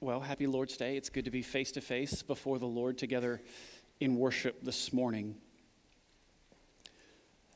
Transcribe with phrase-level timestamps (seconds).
[0.00, 0.96] Well, happy Lord's Day.
[0.96, 3.42] It's good to be face to face before the Lord together
[3.98, 5.34] in worship this morning.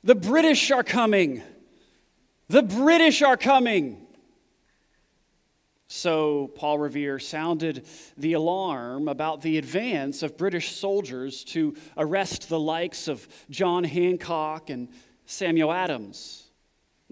[0.03, 1.41] The British are coming.
[2.49, 4.09] The British are coming.
[5.87, 7.87] So, Paul Revere sounded
[8.17, 14.69] the alarm about the advance of British soldiers to arrest the likes of John Hancock
[14.69, 14.89] and
[15.27, 16.51] Samuel Adams.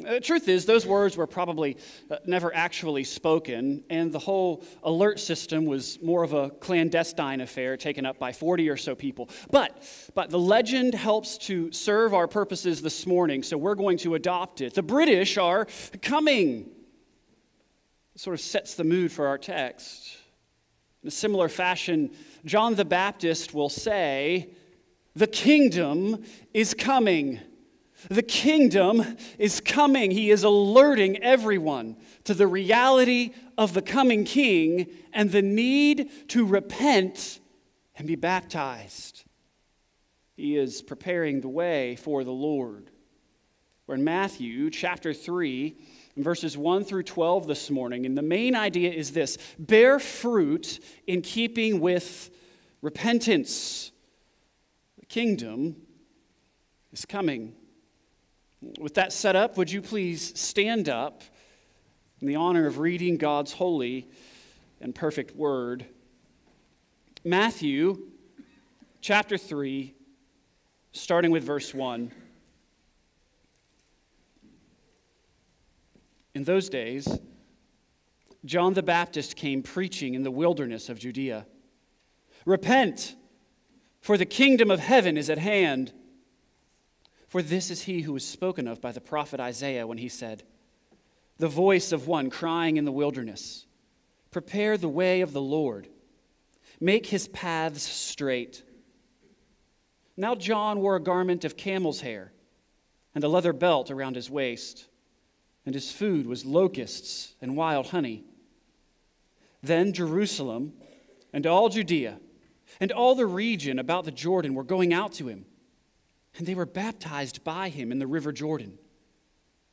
[0.02, 1.76] The truth is, those words were probably
[2.10, 7.76] uh, never actually spoken, and the whole alert system was more of a clandestine affair
[7.76, 9.28] taken up by 40 or so people.
[9.50, 9.82] But,
[10.14, 14.60] but the legend helps to serve our purposes this morning, so we're going to adopt
[14.60, 14.74] it.
[14.74, 15.66] The British are
[16.02, 16.70] coming.
[18.14, 20.16] It sort of sets the mood for our text.
[21.02, 22.10] In a similar fashion,
[22.44, 24.50] John the Baptist will say,
[25.14, 27.40] The kingdom is coming.
[28.08, 30.10] The kingdom is coming.
[30.10, 36.46] He is alerting everyone to the reality of the coming king and the need to
[36.46, 37.40] repent
[37.96, 39.24] and be baptized.
[40.34, 42.90] He is preparing the way for the Lord.
[43.86, 45.76] We're in Matthew chapter 3,
[46.16, 51.20] verses 1 through 12 this morning, and the main idea is this bear fruit in
[51.22, 52.30] keeping with
[52.80, 53.92] repentance.
[54.98, 55.76] The kingdom
[56.92, 57.54] is coming.
[58.78, 61.22] With that set up, would you please stand up
[62.20, 64.08] in the honor of reading God's holy
[64.80, 65.86] and perfect word?
[67.24, 68.10] Matthew
[69.00, 69.94] chapter 3,
[70.92, 72.12] starting with verse 1.
[76.34, 77.08] In those days,
[78.44, 81.46] John the Baptist came preaching in the wilderness of Judea
[82.46, 83.16] Repent,
[84.00, 85.92] for the kingdom of heaven is at hand.
[87.30, 90.42] For this is he who was spoken of by the prophet Isaiah when he said,
[91.38, 93.66] The voice of one crying in the wilderness,
[94.32, 95.86] Prepare the way of the Lord,
[96.80, 98.64] make his paths straight.
[100.16, 102.32] Now John wore a garment of camel's hair
[103.14, 104.88] and a leather belt around his waist,
[105.64, 108.24] and his food was locusts and wild honey.
[109.62, 110.72] Then Jerusalem
[111.32, 112.18] and all Judea
[112.80, 115.46] and all the region about the Jordan were going out to him
[116.36, 118.78] and they were baptized by him in the river Jordan,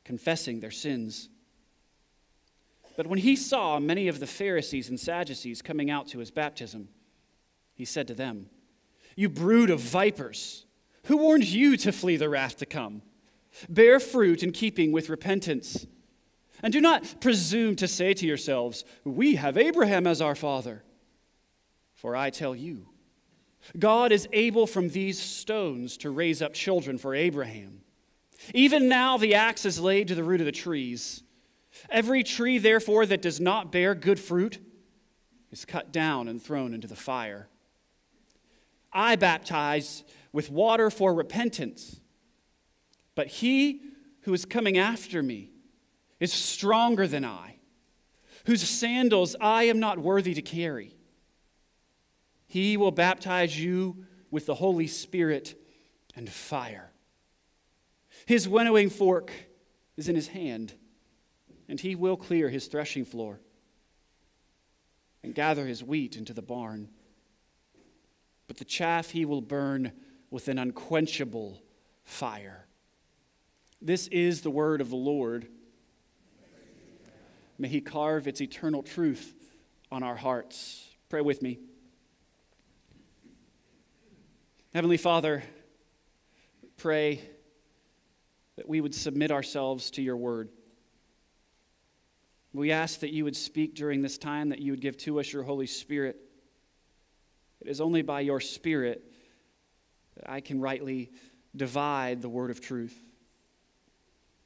[0.04, 1.28] confessing their sins.
[2.96, 6.88] But when he saw many of the Pharisees and Sadducees coming out to his baptism,
[7.74, 8.46] he said to them,
[9.14, 10.66] You brood of vipers,
[11.04, 13.02] who warned you to flee the wrath to come?
[13.68, 15.86] Bear fruit in keeping with repentance.
[16.62, 20.82] And do not presume to say to yourselves, We have Abraham as our father.
[21.94, 22.88] For I tell you,
[23.76, 27.80] God is able from these stones to raise up children for Abraham.
[28.54, 31.22] Even now, the axe is laid to the root of the trees.
[31.90, 34.58] Every tree, therefore, that does not bear good fruit
[35.50, 37.48] is cut down and thrown into the fire.
[38.92, 42.00] I baptize with water for repentance,
[43.14, 43.80] but he
[44.22, 45.50] who is coming after me
[46.20, 47.56] is stronger than I,
[48.46, 50.97] whose sandals I am not worthy to carry.
[52.48, 55.54] He will baptize you with the Holy Spirit
[56.16, 56.90] and fire.
[58.26, 59.30] His winnowing fork
[59.96, 60.72] is in his hand,
[61.68, 63.40] and he will clear his threshing floor
[65.22, 66.88] and gather his wheat into the barn.
[68.46, 69.92] But the chaff he will burn
[70.30, 71.62] with an unquenchable
[72.04, 72.66] fire.
[73.80, 75.48] This is the word of the Lord.
[77.58, 79.34] May he carve its eternal truth
[79.90, 80.88] on our hearts.
[81.08, 81.58] Pray with me.
[84.74, 85.42] Heavenly Father,
[86.76, 87.22] pray
[88.56, 90.50] that we would submit ourselves to your word.
[92.52, 95.32] We ask that you would speak during this time, that you would give to us
[95.32, 96.16] your Holy Spirit.
[97.62, 99.10] It is only by your Spirit
[100.16, 101.12] that I can rightly
[101.56, 102.96] divide the word of truth.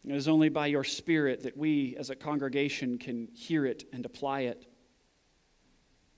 [0.06, 4.06] It is only by your Spirit that we as a congregation can hear it and
[4.06, 4.66] apply it.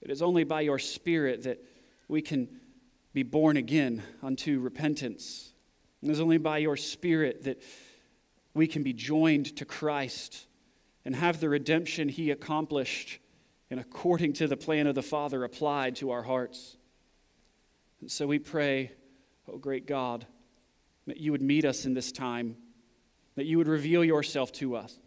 [0.02, 1.64] It is only by your Spirit that
[2.06, 2.60] we can
[3.14, 5.54] be born again unto repentance.
[6.02, 7.62] And it's only by your Spirit that
[8.52, 10.46] we can be joined to Christ
[11.04, 13.20] and have the redemption He accomplished
[13.70, 16.76] and according to the plan of the Father applied to our hearts.
[18.00, 18.92] And so we pray,
[19.48, 20.26] oh great God,
[21.06, 22.56] that you would meet us in this time,
[23.36, 24.98] that you would reveal yourself to us,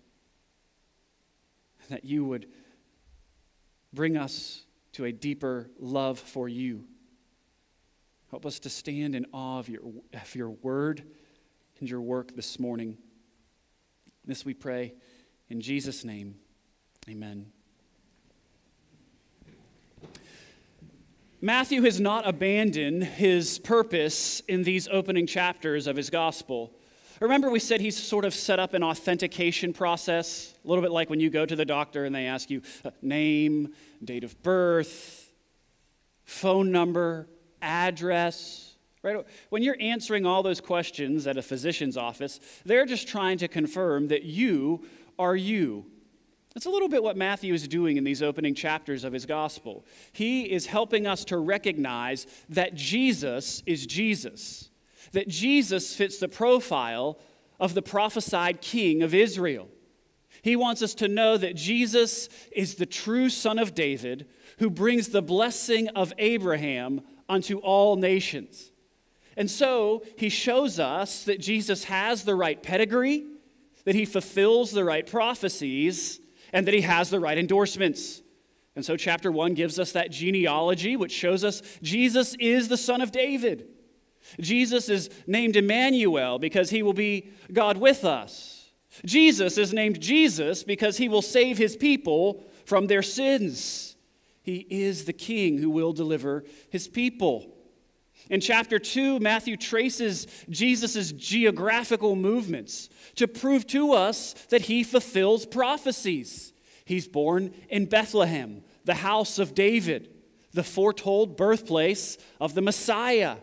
[1.89, 2.47] that you would
[3.93, 4.63] bring us
[4.93, 6.85] to a deeper love for you.
[8.29, 9.81] Help us to stand in awe of your,
[10.13, 11.03] of your word
[11.79, 12.97] and your work this morning.
[14.25, 14.93] This we pray
[15.49, 16.35] in Jesus' name.
[17.09, 17.45] Amen.
[21.39, 26.73] Matthew has not abandoned his purpose in these opening chapters of his gospel.
[27.21, 31.09] Remember, we said he's sort of set up an authentication process, a little bit like
[31.09, 35.31] when you go to the doctor and they ask you uh, name, date of birth,
[36.25, 37.27] phone number,
[37.61, 38.75] address.
[39.03, 39.25] Right?
[39.49, 44.07] When you're answering all those questions at a physician's office, they're just trying to confirm
[44.07, 44.85] that you
[45.17, 45.85] are you
[46.57, 49.85] that's a little bit what Matthew is doing in these opening chapters of his gospel.
[50.11, 54.71] He is helping us to recognize that Jesus is Jesus,
[55.11, 57.19] that Jesus fits the profile
[57.59, 59.67] of the prophesied king of Israel.
[60.41, 64.27] He wants us to know that Jesus is the true son of David
[64.57, 68.71] who brings the blessing of Abraham unto all nations.
[69.35, 73.25] And so he shows us that Jesus has the right pedigree,
[73.85, 76.19] that he fulfills the right prophecies
[76.51, 78.21] and that he has the right endorsements.
[78.75, 83.01] And so, chapter one gives us that genealogy, which shows us Jesus is the son
[83.01, 83.67] of David.
[84.39, 88.71] Jesus is named Emmanuel because he will be God with us.
[89.05, 93.86] Jesus is named Jesus because he will save his people from their sins.
[94.47, 97.53] He is the king who will deliver his people.
[98.29, 105.45] In chapter 2, Matthew traces Jesus' geographical movements to prove to us that he fulfills
[105.45, 106.53] prophecies.
[106.85, 110.13] He's born in Bethlehem, the house of David,
[110.53, 113.35] the foretold birthplace of the Messiah.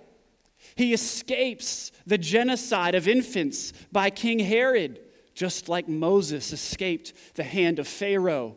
[0.75, 5.01] He escapes the genocide of infants by King Herod,
[5.35, 8.57] just like Moses escaped the hand of Pharaoh.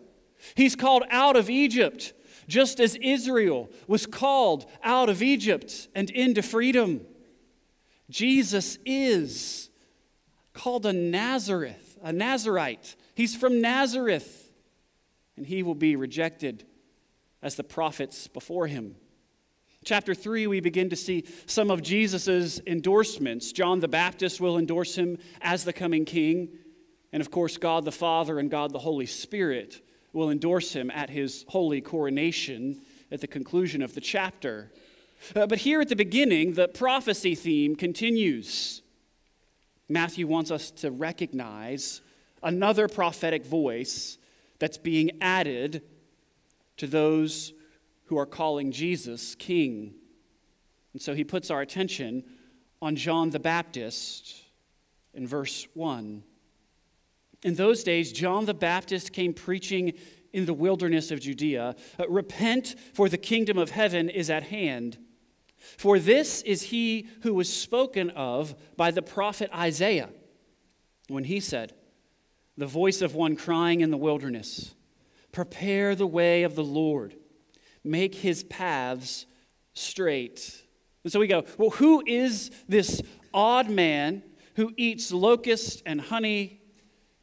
[0.55, 2.13] He's called out of Egypt
[2.47, 7.01] just as Israel was called out of Egypt and into freedom.
[8.09, 9.69] Jesus is
[10.53, 12.95] called a Nazareth, a Nazarite.
[13.15, 14.51] He's from Nazareth,
[15.35, 16.65] and he will be rejected
[17.41, 18.95] as the prophets before him.
[19.83, 23.51] Chapter 3, we begin to see some of Jesus' endorsements.
[23.51, 26.49] John the Baptist will endorse him as the coming king.
[27.13, 29.81] And of course, God the Father and God the Holy Spirit
[30.17, 32.81] will endorse him at his holy coronation
[33.11, 34.71] at the conclusion of the chapter.
[35.35, 38.81] Uh, but here at the beginning, the prophecy theme continues.
[39.87, 42.01] Matthew wants us to recognize
[42.41, 44.17] another prophetic voice
[44.57, 45.83] that's being added
[46.77, 47.53] to those
[48.05, 49.93] who are calling Jesus king.
[50.93, 52.23] And so he puts our attention
[52.81, 54.33] on John the Baptist
[55.13, 56.23] in verse 1.
[57.43, 59.93] In those days, John the Baptist came preaching
[60.33, 64.97] in the wilderness of Judea uh, Repent, for the kingdom of heaven is at hand.
[65.57, 70.09] For this is he who was spoken of by the prophet Isaiah
[71.07, 71.73] when he said,
[72.57, 74.75] The voice of one crying in the wilderness,
[75.31, 77.15] Prepare the way of the Lord,
[77.83, 79.25] make his paths
[79.73, 80.63] straight.
[81.03, 83.01] And so we go, Well, who is this
[83.33, 84.23] odd man
[84.55, 86.61] who eats locusts and honey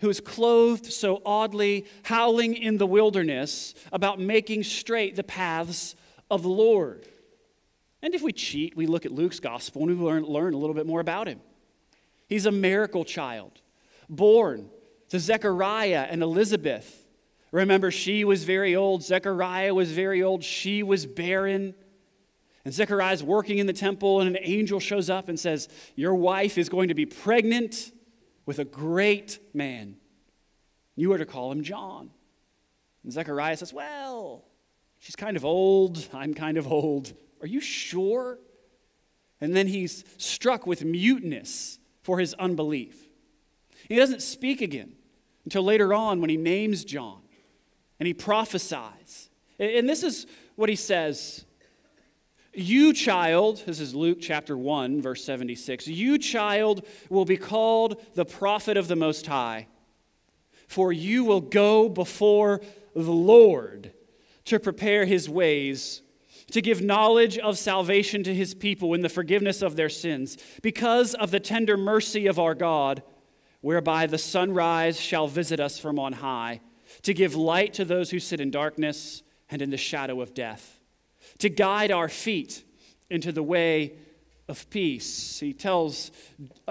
[0.04, 5.96] who is clothed so oddly, howling in the wilderness about making straight the paths
[6.30, 7.08] of the Lord.
[8.02, 10.74] And if we cheat, we look at Luke's gospel and we learn, learn a little
[10.74, 11.40] bit more about him.
[12.28, 13.62] He's a miracle child,
[14.10, 14.68] born
[15.08, 17.06] to Zechariah and Elizabeth.
[17.50, 21.74] Remember, she was very old, Zechariah was very old, she was barren.
[22.66, 26.58] And Zechariah's working in the temple, and an angel shows up and says, Your wife
[26.58, 27.90] is going to be pregnant
[28.46, 29.96] with a great man.
[30.96, 32.10] You are to call him John.
[33.02, 34.44] And Zechariah says, Well,
[34.98, 36.08] she's kind of old.
[36.12, 37.12] I'm kind of old.
[37.40, 38.38] Are you sure?
[39.40, 43.08] And then he's struck with muteness for his unbelief.
[43.88, 44.94] He doesn't speak again
[45.44, 47.20] until later on when he names John
[47.98, 49.30] and he prophesies.
[49.58, 51.44] And this is what he says
[52.54, 55.86] you, child, this is Luke chapter 1, verse 76.
[55.88, 59.66] You, child, will be called the prophet of the Most High,
[60.68, 62.60] for you will go before
[62.94, 63.92] the Lord
[64.44, 66.02] to prepare his ways,
[66.52, 71.14] to give knowledge of salvation to his people in the forgiveness of their sins, because
[71.14, 73.02] of the tender mercy of our God,
[73.60, 76.60] whereby the sunrise shall visit us from on high,
[77.02, 80.73] to give light to those who sit in darkness and in the shadow of death
[81.44, 82.64] to guide our feet
[83.10, 83.92] into the way
[84.48, 85.38] of peace.
[85.38, 86.10] He tells,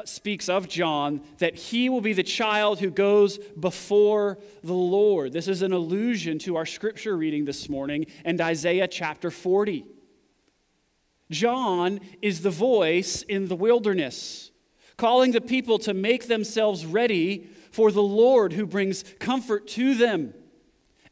[0.04, 5.32] speaks of John that he will be the child who goes before the Lord.
[5.32, 9.86] This is an allusion to our scripture reading this morning and Isaiah chapter 40.
[11.30, 14.50] John is the voice in the wilderness,
[14.98, 20.34] calling the people to make themselves ready for the Lord who brings comfort to them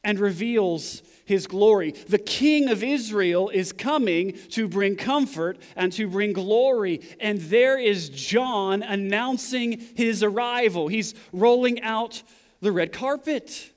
[0.03, 1.91] and reveals his glory.
[1.91, 7.01] The king of Israel is coming to bring comfort and to bring glory.
[7.19, 10.89] And there is John announcing his arrival.
[10.89, 12.21] He's rolling out
[12.59, 13.71] the red carpet.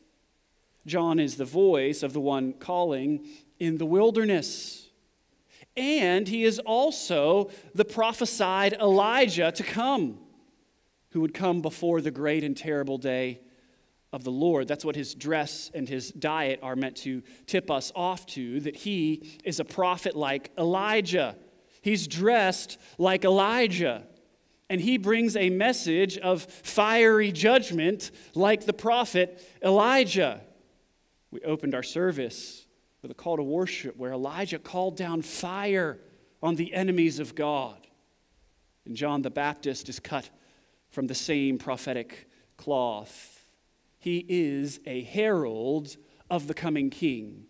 [0.85, 3.25] John is the voice of the one calling
[3.59, 4.91] in the wilderness.
[5.77, 10.19] And he is also the prophesied Elijah to come,
[11.11, 13.41] who would come before the great and terrible day
[14.15, 14.69] of the Lord.
[14.69, 18.77] That's what his dress and his diet are meant to tip us off to, that
[18.77, 21.37] he is a prophet like Elijah.
[21.83, 24.05] He's dressed like Elijah.
[24.71, 30.41] And he brings a message of fiery judgment like the prophet Elijah.
[31.33, 32.67] We opened our service
[33.03, 35.99] with a call to worship where Elijah called down fire
[36.41, 37.85] on the enemies of God.
[38.87, 40.31] And John the Baptist is cut
[40.91, 43.34] from the same prophetic cloth.
[44.05, 45.97] He is a herald
[46.29, 47.47] of the coming king,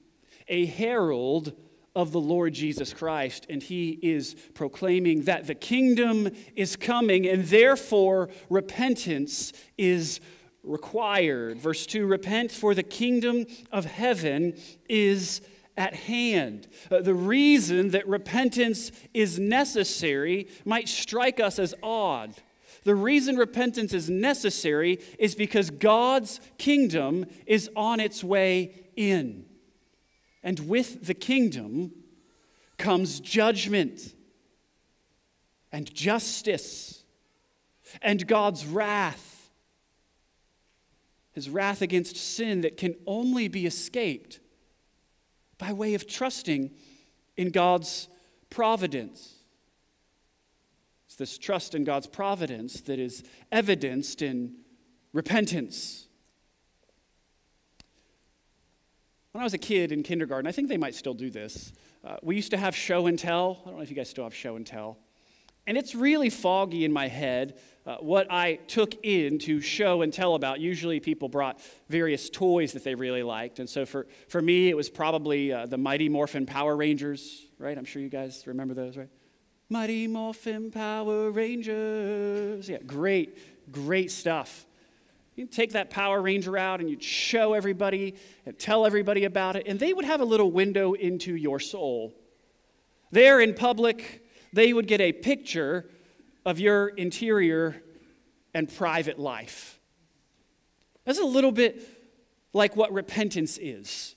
[0.47, 1.53] a herald
[1.97, 7.43] of the Lord Jesus Christ, and he is proclaiming that the kingdom is coming and
[7.47, 10.21] therefore repentance is
[10.63, 11.59] required.
[11.59, 14.57] Verse 2 Repent, for the kingdom of heaven
[14.89, 15.41] is
[15.77, 16.69] at hand.
[16.89, 22.33] Uh, the reason that repentance is necessary might strike us as odd.
[22.85, 29.47] The reason repentance is necessary is because God's kingdom is on its way in.
[30.43, 31.93] And with the kingdom
[32.77, 34.15] comes judgment
[35.73, 37.05] and justice
[38.03, 39.51] and God's wrath.
[41.33, 44.41] His wrath against sin that can only be escaped
[45.57, 46.71] by way of trusting
[47.37, 48.09] in God's
[48.51, 49.34] providence.
[51.15, 54.57] It's this trust in God's providence that is evidenced in
[55.13, 56.09] repentance.
[59.31, 61.73] When I was a kid in kindergarten, I think they might still do this.
[62.03, 63.61] Uh, we used to have show and tell.
[63.63, 64.99] I don't know if you guys still have show and tell.
[65.69, 70.13] And it's really foggy in my head uh, what I took in to show and
[70.13, 70.59] tell about.
[70.59, 73.61] Usually, people brought various toys that they really liked.
[73.61, 77.79] And so, for, for me, it was probably uh, the Mighty Morphin Power Rangers, right?
[77.79, 79.11] I'm sure you guys remember those, right?
[79.71, 82.69] Mighty Morphin Power Rangers.
[82.69, 84.67] Yeah, great, great stuff.
[85.37, 89.67] You take that Power Ranger out and you'd show everybody and tell everybody about it,
[89.67, 92.13] and they would have a little window into your soul.
[93.11, 95.89] There in public, they would get a picture
[96.45, 97.83] of your interior
[98.53, 99.81] and private life.
[101.05, 101.89] That's a little bit
[102.53, 104.15] like what repentance is.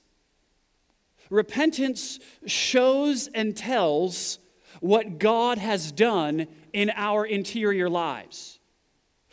[1.30, 4.38] Repentance shows and tells
[4.80, 8.58] what God has done in our interior lives.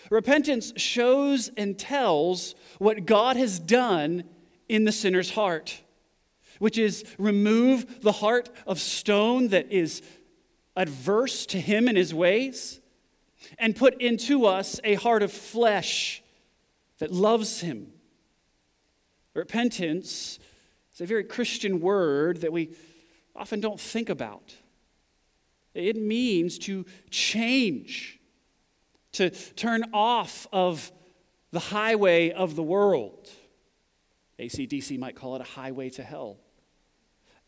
[0.10, 4.24] Repentance shows and tells what God has done
[4.70, 5.82] in the sinner's heart,
[6.60, 10.02] which is remove the heart of stone that is
[10.75, 12.80] adverse to him and his ways,
[13.58, 16.24] and put into us a heart of flesh
[17.00, 17.92] that loves him.
[19.34, 20.40] Repentance
[20.94, 22.75] is a very Christian word that we
[23.36, 24.56] often don't think about.
[25.75, 28.20] It means to change,
[29.13, 30.91] to turn off of
[31.51, 33.29] the highway of the world.
[34.39, 36.38] ACDC might call it a highway to hell.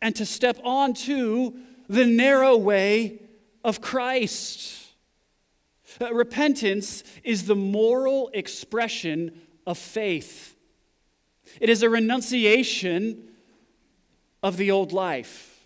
[0.01, 1.53] And to step onto
[1.89, 3.21] the narrow way
[3.63, 4.85] of Christ.
[5.99, 10.55] Uh, repentance is the moral expression of faith.
[11.59, 13.29] It is a renunciation
[14.43, 15.56] of the old life.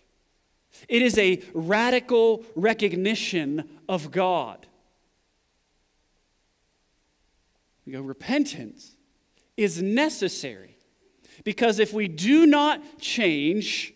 [0.87, 4.67] It is a radical recognition of God.
[7.85, 8.95] Repentance
[9.57, 10.77] is necessary
[11.43, 13.93] because if we do not change,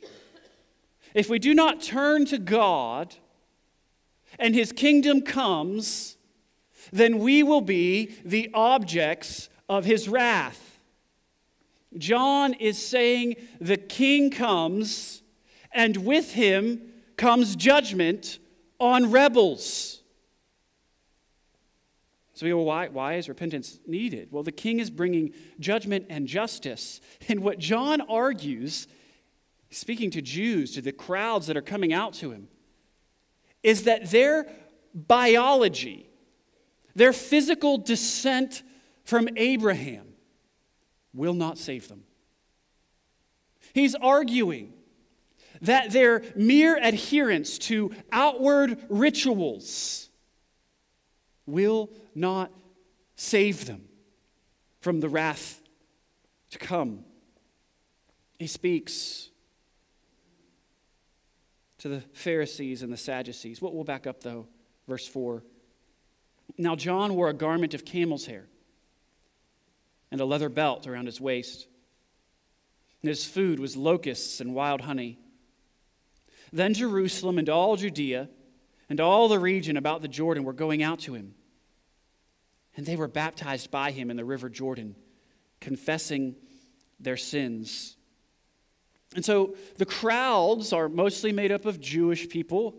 [1.13, 3.15] if we do not turn to God
[4.37, 6.17] and His kingdom comes,
[6.91, 10.81] then we will be the objects of His wrath.
[11.97, 15.21] John is saying the king comes
[15.75, 16.81] and with him
[17.17, 18.39] comes judgment
[18.79, 20.01] on rebels.
[22.33, 24.29] So, we go, why, why is repentance needed?
[24.31, 26.99] Well, the king is bringing judgment and justice.
[27.29, 28.87] And what John argues,
[29.69, 32.49] speaking to Jews, to the crowds that are coming out to him,
[33.63, 34.47] is that their
[34.93, 36.09] biology,
[36.93, 38.63] their physical descent
[39.05, 40.07] from Abraham,
[41.13, 42.03] will not save them.
[43.73, 44.73] He's arguing
[45.61, 50.09] that their mere adherence to outward rituals
[51.45, 52.51] will not
[53.15, 53.83] save them
[54.81, 55.61] from the wrath
[56.51, 57.03] to come.
[58.39, 59.29] He speaks
[61.79, 63.61] to the Pharisees and the Sadducees.
[63.61, 64.47] What We'll back up, though.
[64.87, 65.43] Verse 4.
[66.57, 68.47] Now, John wore a garment of camel's hair
[70.11, 71.67] and a leather belt around his waist.
[73.01, 75.19] And his food was locusts and wild honey.
[76.51, 78.29] Then Jerusalem and all Judea
[78.89, 81.35] and all the region about the Jordan were going out to him.
[82.77, 84.95] And they were baptized by him in the river Jordan,
[85.59, 86.35] confessing
[86.99, 87.97] their sins.
[89.15, 92.75] And so the crowds are mostly made up of Jewish people,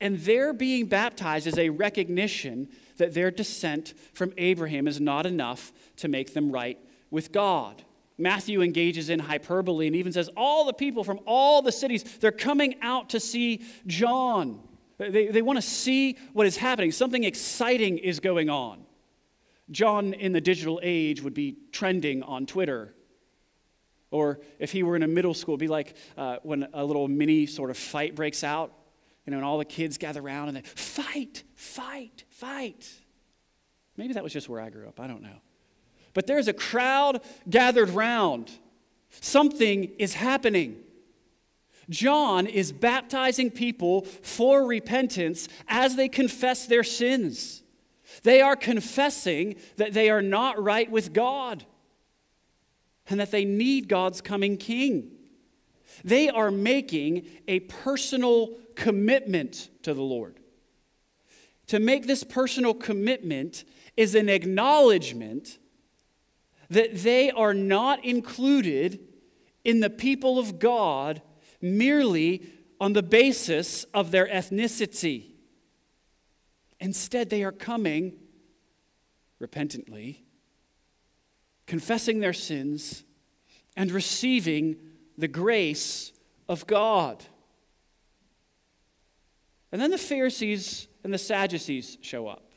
[0.00, 5.72] and their being baptized is a recognition that their descent from Abraham is not enough
[5.96, 6.78] to make them right
[7.10, 7.82] with God.
[8.20, 12.32] Matthew engages in hyperbole and even says, All the people from all the cities, they're
[12.32, 14.60] coming out to see John.
[14.98, 16.92] They, they want to see what is happening.
[16.92, 18.84] Something exciting is going on.
[19.70, 22.94] John in the digital age would be trending on Twitter.
[24.10, 27.08] Or if he were in a middle school, it'd be like uh, when a little
[27.08, 28.72] mini sort of fight breaks out,
[29.24, 32.90] you know, and all the kids gather around and they fight, fight, fight.
[33.96, 34.98] Maybe that was just where I grew up.
[34.98, 35.40] I don't know.
[36.14, 38.50] But there's a crowd gathered round.
[39.20, 40.76] Something is happening.
[41.88, 47.62] John is baptizing people for repentance as they confess their sins.
[48.22, 51.64] They are confessing that they are not right with God
[53.08, 55.10] and that they need God's coming king.
[56.04, 60.38] They are making a personal commitment to the Lord.
[61.68, 63.64] To make this personal commitment
[63.96, 65.58] is an acknowledgement
[66.70, 69.00] that they are not included
[69.64, 71.20] in the people of God
[71.60, 72.48] merely
[72.80, 75.32] on the basis of their ethnicity.
[76.78, 78.14] Instead, they are coming
[79.38, 80.24] repentantly,
[81.66, 83.04] confessing their sins,
[83.76, 84.76] and receiving
[85.18, 86.12] the grace
[86.48, 87.24] of God.
[89.72, 92.50] And then the Pharisees and the Sadducees show up.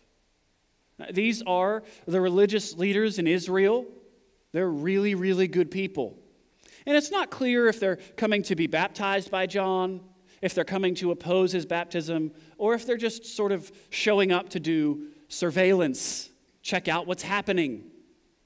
[1.12, 3.86] These are the religious leaders in Israel.
[4.53, 6.17] They're really, really good people.
[6.85, 10.01] And it's not clear if they're coming to be baptized by John,
[10.41, 14.49] if they're coming to oppose his baptism, or if they're just sort of showing up
[14.49, 16.29] to do surveillance,
[16.61, 17.71] check out what's happening.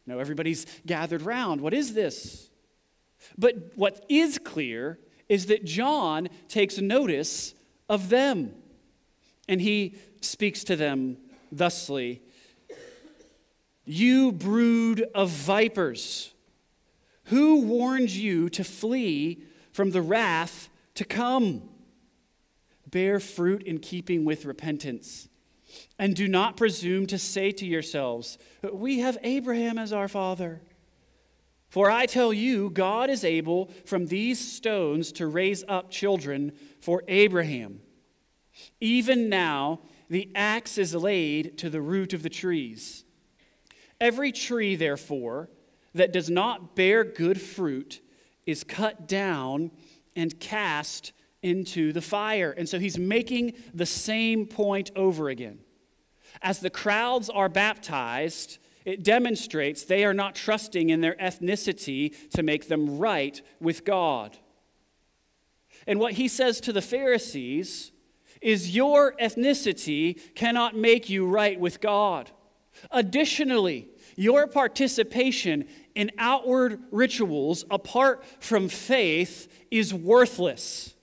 [0.05, 1.61] You know, everybody's gathered round.
[1.61, 2.49] What is this?
[3.37, 7.53] But what is clear is that John takes notice
[7.89, 8.53] of them.
[9.49, 11.17] And he speaks to them
[11.51, 12.21] thusly
[13.89, 16.33] You brood of vipers.
[17.25, 21.69] Who warned you to flee from the wrath to come?
[22.85, 25.29] Bear fruit in keeping with repentance.
[25.97, 28.37] And do not presume to say to yourselves,
[28.73, 30.61] We have Abraham as our father.
[31.69, 37.03] For I tell you, God is able from these stones to raise up children for
[37.07, 37.79] Abraham.
[38.81, 43.05] Even now, the axe is laid to the root of the trees.
[43.99, 45.49] Every tree, therefore,
[45.93, 48.01] that does not bear good fruit
[48.45, 49.71] is cut down
[50.15, 52.51] and cast into the fire.
[52.51, 55.59] And so he's making the same point over again.
[56.41, 62.43] As the crowds are baptized, it demonstrates they are not trusting in their ethnicity to
[62.43, 64.37] make them right with God.
[65.85, 67.91] And what he says to the Pharisees
[68.41, 72.31] is your ethnicity cannot make you right with God.
[72.91, 80.93] Additionally, your participation in outward rituals apart from faith is worthless.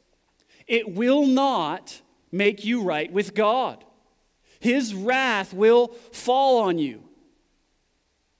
[0.66, 2.00] It will not
[2.32, 3.84] make you right with God.
[4.60, 7.02] His wrath will fall on you.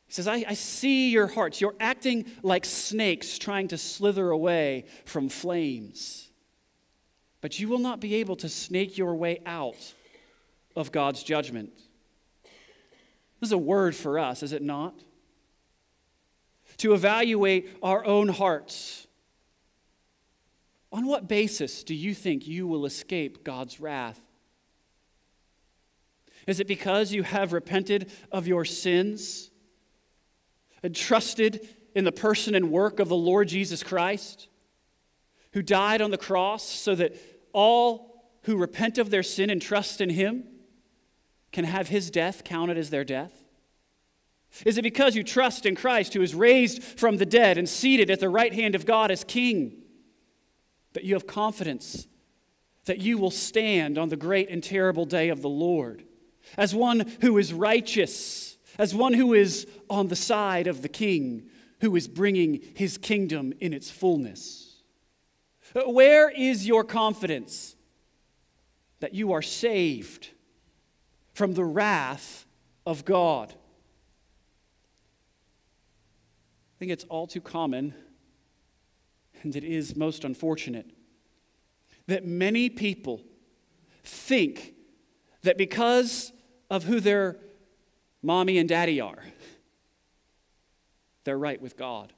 [0.06, 1.60] He says, I, I, see your hearts.
[1.60, 6.30] You're acting like snakes trying to slither away from flames.
[7.40, 9.92] But you will not be able to snake your way out
[10.74, 11.72] of God's judgment.
[13.44, 14.98] This is a word for us, is it not?
[16.78, 19.06] To evaluate our own hearts.
[20.90, 24.18] On what basis do you think you will escape God's wrath?
[26.46, 29.50] Is it because you have repented of your sins
[30.82, 34.48] and trusted in the person and work of the Lord Jesus Christ,
[35.52, 37.14] who died on the cross so that
[37.52, 40.44] all who repent of their sin and trust in him
[41.54, 43.32] can have his death counted as their death?
[44.66, 48.10] Is it because you trust in Christ who is raised from the dead and seated
[48.10, 49.82] at the right hand of God as King
[50.92, 52.06] that you have confidence
[52.84, 56.04] that you will stand on the great and terrible day of the Lord
[56.58, 61.48] as one who is righteous, as one who is on the side of the King
[61.80, 64.82] who is bringing his kingdom in its fullness?
[65.86, 67.74] Where is your confidence?
[69.04, 70.30] that you are saved
[71.34, 72.46] from the wrath
[72.86, 73.52] of God.
[76.74, 77.92] I think it's all too common,
[79.42, 80.90] and it is most unfortunate,
[82.06, 83.22] that many people
[84.04, 84.74] think
[85.42, 86.32] that because
[86.70, 87.38] of who their
[88.22, 89.22] mommy and daddy are,
[91.24, 92.12] they're right with God.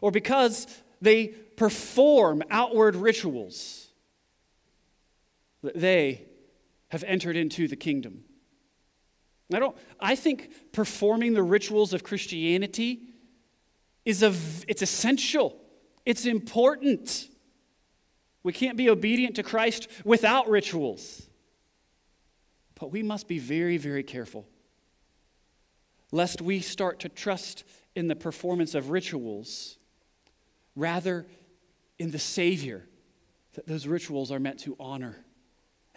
[0.00, 0.66] Or because
[1.00, 3.88] they perform outward rituals,
[5.62, 6.27] that they
[6.88, 8.24] have entered into the kingdom.
[9.52, 13.00] I don't I think performing the rituals of Christianity
[14.04, 14.34] is a
[14.66, 15.60] it's essential.
[16.04, 17.28] It's important.
[18.42, 21.28] We can't be obedient to Christ without rituals.
[22.78, 24.46] But we must be very, very careful
[26.12, 29.78] lest we start to trust in the performance of rituals
[30.74, 31.26] rather
[31.98, 32.86] in the Savior
[33.54, 35.16] that those rituals are meant to honor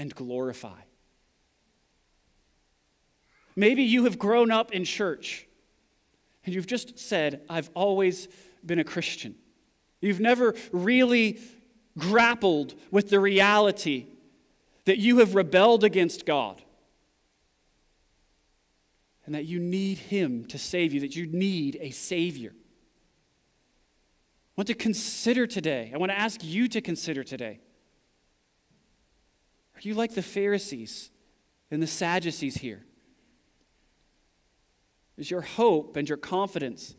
[0.01, 0.79] and glorify.
[3.55, 5.45] Maybe you have grown up in church
[6.43, 8.27] and you've just said, I've always
[8.65, 9.35] been a Christian.
[9.99, 11.39] You've never really
[11.99, 14.07] grappled with the reality
[14.85, 16.59] that you have rebelled against God
[19.27, 22.53] and that you need Him to save you, that you need a Savior.
[22.55, 27.59] I want to consider today, I want to ask you to consider today.
[29.83, 31.09] Are you like the Pharisees
[31.71, 32.83] and the Sadducees here?
[35.17, 36.95] Is your hope and your confidence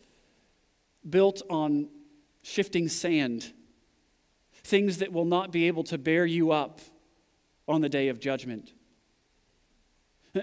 [1.08, 1.88] built on
[2.42, 3.52] shifting sand?
[4.64, 6.80] Things that will not be able to bear you up
[7.68, 8.72] on the day of judgment.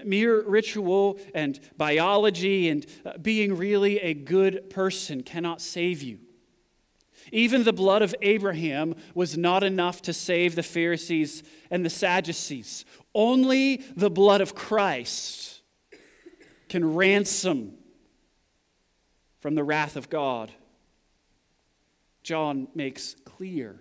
[0.04, 6.20] Mere ritual and biology and uh, being really a good person cannot save you.
[7.32, 12.84] Even the blood of Abraham was not enough to save the Pharisees and the Sadducees.
[13.14, 15.62] Only the blood of Christ
[16.68, 17.74] can ransom
[19.40, 20.52] from the wrath of God.
[22.22, 23.80] John makes clear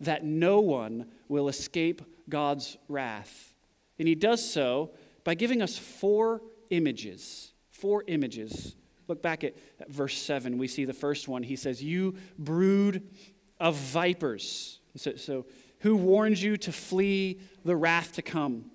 [0.00, 3.54] that no one will escape God's wrath.
[3.98, 4.92] And he does so
[5.24, 7.52] by giving us four images.
[7.70, 8.76] Four images.
[9.08, 9.54] Look back at,
[9.88, 10.58] verse 7.
[10.58, 11.42] We see the first one.
[11.42, 13.02] He says, You brood
[13.60, 14.80] of vipers.
[14.96, 15.46] So, so,
[15.80, 18.70] who warns you to flee the wrath to come?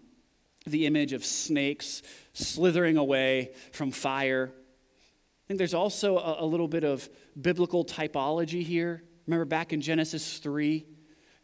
[0.67, 4.51] The image of snakes slithering away from fire.
[4.53, 9.03] I think there's also a, a little bit of biblical typology here.
[9.25, 10.85] Remember back in Genesis 3,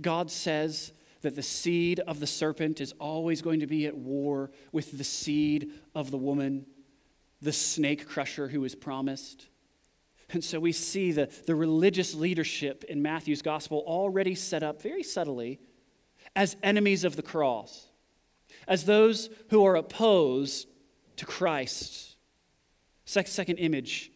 [0.01, 4.51] God says that the seed of the serpent is always going to be at war
[4.71, 6.67] with the seed of the woman,
[7.45, 9.45] the snake crusher who is promised.
[10.31, 15.03] And so we see the, the religious leadership in Matthew's gospel already set up very
[15.03, 15.59] subtly
[16.35, 17.87] as enemies of the cross,
[18.67, 20.67] as those who are opposed
[21.17, 22.15] to Christ.
[23.05, 24.11] Second image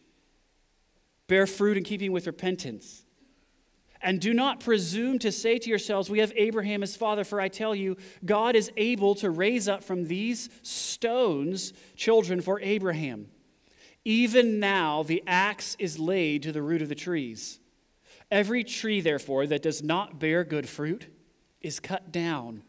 [1.28, 3.04] bear fruit in keeping with repentance.
[4.02, 7.48] And do not presume to say to yourselves, We have Abraham as father, for I
[7.48, 13.28] tell you, God is able to raise up from these stones children for Abraham.
[14.04, 17.60] Even now, the axe is laid to the root of the trees.
[18.30, 21.06] Every tree, therefore, that does not bear good fruit
[21.60, 22.62] is cut down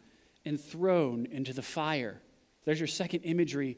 [0.43, 2.21] and thrown into the fire.
[2.65, 3.77] There's your second imagery,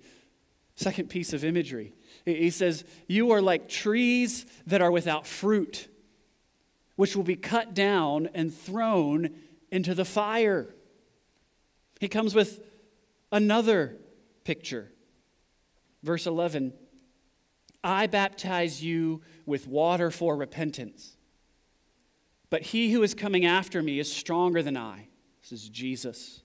[0.75, 1.93] second piece of imagery.
[2.25, 5.87] He says, You are like trees that are without fruit
[6.95, 9.29] which will be cut down and thrown
[9.71, 10.73] into the fire.
[11.99, 12.61] He comes with
[13.31, 13.97] another
[14.43, 14.91] picture.
[16.03, 16.73] Verse 11
[17.83, 21.17] I baptize you with water for repentance,
[22.49, 25.07] but he who is coming after me is stronger than I.
[25.41, 26.43] This is Jesus,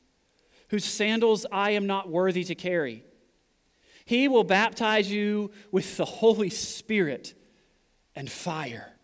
[0.69, 3.05] whose sandals I am not worthy to carry.
[4.05, 7.35] He will baptize you with the Holy Spirit
[8.17, 8.98] and fire.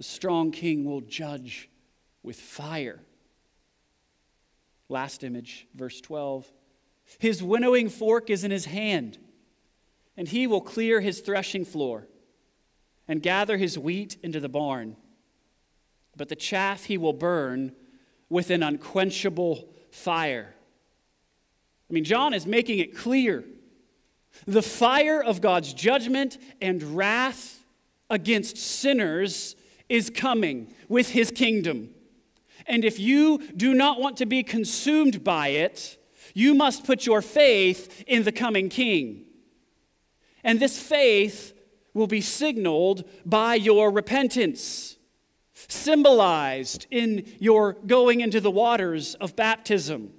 [0.00, 1.68] The strong king will judge
[2.22, 3.00] with fire.
[4.88, 6.50] Last image, verse 12.
[7.18, 9.18] His winnowing fork is in his hand,
[10.16, 12.06] and he will clear his threshing floor
[13.08, 14.96] and gather his wheat into the barn.
[16.16, 17.72] But the chaff he will burn
[18.30, 20.54] with an unquenchable fire.
[21.90, 23.44] I mean, John is making it clear
[24.46, 27.66] the fire of God's judgment and wrath
[28.08, 29.56] against sinners
[29.90, 31.90] is coming with his kingdom.
[32.66, 35.98] And if you do not want to be consumed by it,
[36.32, 39.26] you must put your faith in the coming king.
[40.44, 41.52] And this faith
[41.92, 44.96] will be signaled by your repentance.
[45.68, 50.10] symbolized in your going into the waters of baptism.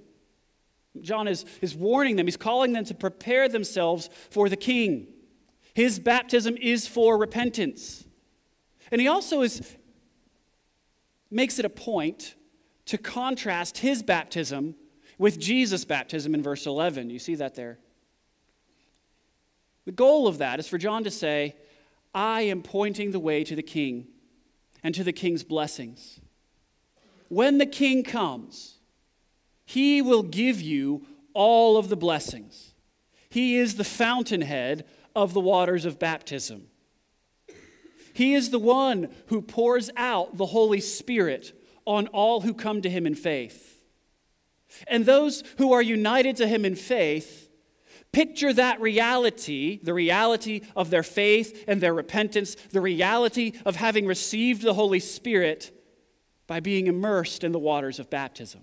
[1.00, 5.08] John is, is warning them, he's calling them to prepare themselves for the king.
[5.74, 8.04] His baptism is for repentance.
[8.92, 9.76] And he also is,
[11.30, 12.34] makes it a point
[12.84, 14.74] to contrast his baptism
[15.18, 17.08] with Jesus' baptism in verse 11.
[17.08, 17.78] You see that there?
[19.86, 21.56] The goal of that is for John to say,
[22.14, 24.08] I am pointing the way to the king
[24.82, 26.20] and to the king's blessings.
[27.28, 28.78] When the king comes,
[29.64, 32.74] he will give you all of the blessings.
[33.30, 34.84] He is the fountainhead
[35.16, 36.68] of the waters of baptism.
[38.12, 42.90] He is the one who pours out the Holy Spirit on all who come to
[42.90, 43.82] him in faith.
[44.86, 47.50] And those who are united to him in faith
[48.12, 54.06] picture that reality, the reality of their faith and their repentance, the reality of having
[54.06, 55.76] received the Holy Spirit
[56.46, 58.60] by being immersed in the waters of baptism.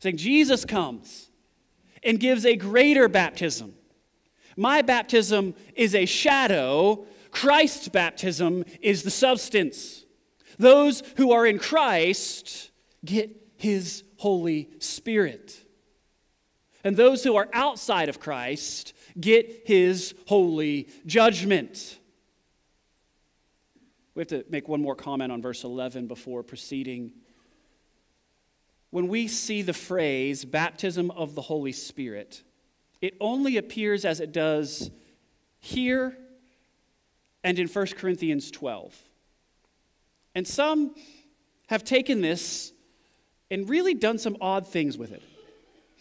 [0.00, 1.30] Saying, Jesus comes
[2.02, 3.74] and gives a greater baptism.
[4.56, 10.04] My baptism is a shadow, Christ's baptism is the substance.
[10.56, 12.70] Those who are in Christ
[13.04, 15.60] get his Holy Spirit.
[16.84, 21.98] And those who are outside of Christ get his holy judgment.
[24.14, 27.12] We have to make one more comment on verse 11 before proceeding.
[28.90, 32.44] When we see the phrase baptism of the Holy Spirit,
[33.00, 34.92] it only appears as it does
[35.58, 36.16] here
[37.44, 38.96] and in 1 Corinthians 12.
[40.34, 40.94] And some
[41.68, 42.72] have taken this
[43.50, 45.22] and really done some odd things with it.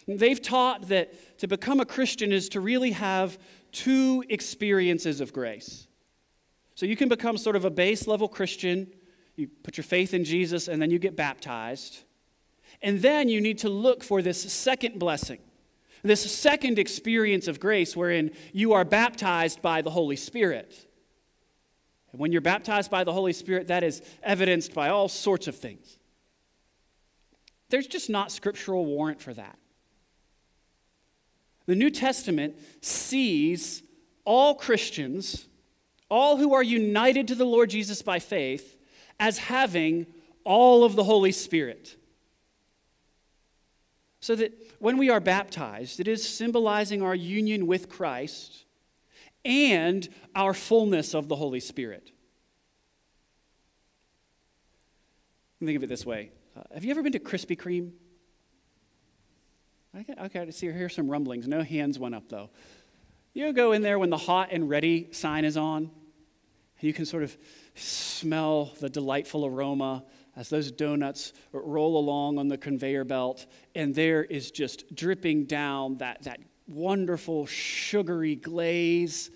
[0.08, 3.38] They've taught that to become a Christian is to really have
[3.71, 5.88] two experiences of grace.
[6.75, 8.88] So you can become sort of a base level Christian,
[9.36, 11.99] you put your faith in Jesus, and then you get baptized.
[12.82, 15.39] And then you need to look for this second blessing,
[16.03, 20.88] this second experience of grace wherein you are baptized by the Holy Spirit.
[22.13, 25.58] And when you're baptized by the Holy Spirit, that is evidenced by all sorts of
[25.58, 25.97] things.
[27.69, 29.58] There's just not scriptural warrant for that.
[31.65, 33.82] The New Testament sees
[34.26, 35.47] all Christians,
[36.10, 38.78] all who are united to the Lord Jesus by faith,
[39.19, 40.06] as having
[40.43, 41.95] all of the Holy Spirit.
[44.19, 48.65] So that when we are baptized, it is symbolizing our union with Christ
[49.45, 52.12] and our fullness of the Holy Spirit.
[55.63, 57.91] Think of it this way uh, Have you ever been to Krispy Kreme?
[59.99, 61.47] Okay, okay, I see, hear some rumblings.
[61.47, 62.49] No hands went up, though.
[63.34, 65.91] You go in there when the hot and ready sign is on.
[66.79, 67.38] You can sort of
[67.75, 70.03] smell the delightful aroma
[70.36, 75.97] as those donuts roll along on the conveyor belt, and there is just dripping down
[75.97, 79.30] that, that wonderful sugary glaze.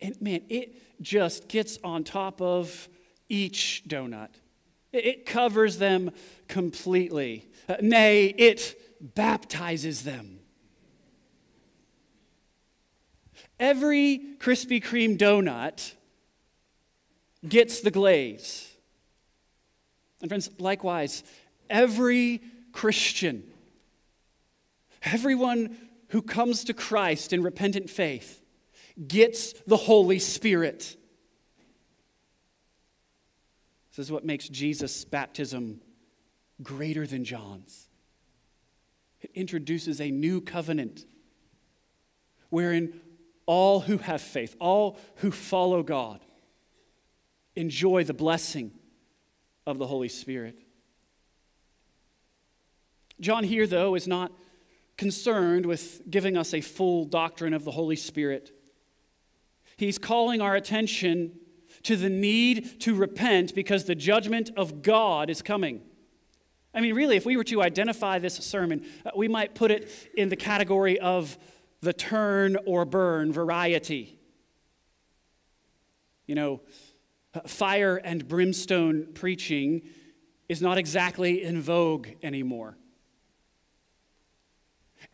[0.00, 2.88] And man, it just gets on top of
[3.28, 4.30] each donut.
[4.92, 6.10] It covers them
[6.46, 7.48] completely.
[7.68, 10.38] Uh, nay, it baptizes them.
[13.58, 15.92] Every Krispy Kreme donut
[17.48, 18.70] gets the glaze.
[20.20, 21.24] And, friends, likewise,
[21.68, 22.40] every
[22.72, 23.44] Christian,
[25.02, 25.76] everyone
[26.08, 28.42] who comes to Christ in repentant faith,
[29.08, 30.96] gets the Holy Spirit.
[33.90, 35.80] This is what makes Jesus' baptism
[36.62, 37.88] greater than John's.
[39.20, 41.06] It introduces a new covenant
[42.50, 43.00] wherein
[43.46, 46.20] all who have faith, all who follow God,
[47.56, 48.72] enjoy the blessing
[49.66, 50.58] of the Holy Spirit.
[53.20, 54.32] John here, though, is not
[54.96, 58.52] concerned with giving us a full doctrine of the Holy Spirit.
[59.76, 61.32] He's calling our attention
[61.82, 65.82] to the need to repent because the judgment of God is coming.
[66.72, 69.90] I mean, really, if we were to identify this sermon, uh, we might put it
[70.16, 71.38] in the category of
[71.80, 74.18] the turn or burn variety.
[76.26, 76.60] You know,
[77.34, 79.82] uh, fire and brimstone preaching
[80.48, 82.76] is not exactly in vogue anymore.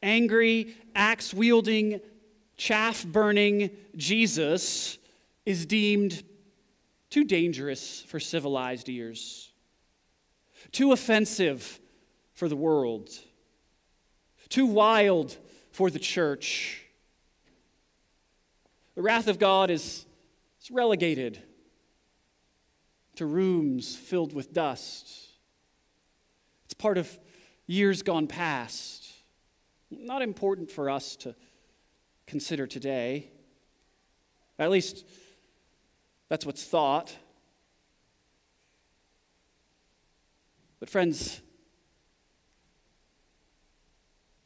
[0.03, 2.01] Angry, axe wielding,
[2.57, 4.99] chaff burning Jesus
[5.47, 6.23] is deemed
[7.09, 9.51] too dangerous for civilized ears
[10.73, 11.81] too offensive
[12.35, 13.11] for the world,
[14.49, 15.37] too wild
[15.73, 16.83] for the church.
[18.95, 20.07] The wrath of God is,
[20.61, 21.43] is relegated
[23.17, 25.09] to rooms filled with dust.
[26.65, 27.19] It's part of
[27.67, 29.00] years gone past.
[29.91, 31.35] Not important for us to
[32.27, 33.31] consider today.
[34.59, 35.05] At least
[36.29, 37.17] that's what's thought.
[40.79, 41.41] But, friends,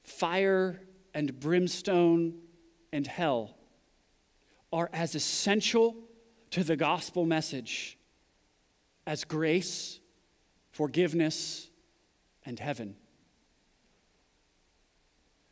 [0.03, 0.81] fire
[1.13, 2.41] and brimstone
[2.93, 3.57] and hell
[4.73, 5.95] are as essential
[6.51, 7.99] to the gospel message
[9.07, 10.01] as grace,
[10.73, 11.69] forgiveness,
[12.45, 12.97] and heaven.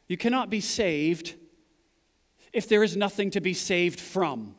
[0.09, 1.35] You cannot be saved
[2.53, 4.55] if there is nothing to be saved from.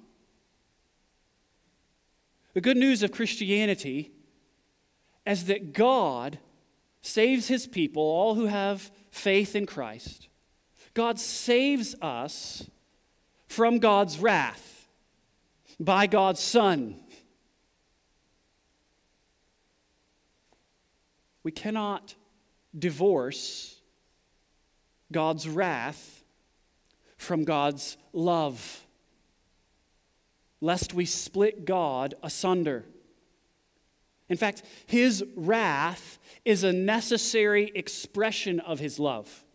[2.53, 4.11] The good news of Christianity
[5.25, 6.39] is that God
[7.01, 10.27] saves his people, all who have faith in Christ.
[10.93, 12.69] God saves us
[13.47, 14.87] from God's wrath
[15.79, 16.99] by God's Son.
[21.43, 22.15] We cannot
[22.77, 23.72] divorce
[25.13, 26.23] God's wrath
[27.17, 28.85] from God's love,
[30.59, 32.83] lest we split God asunder.
[34.27, 39.45] In fact, his wrath is a necessary expression of his love.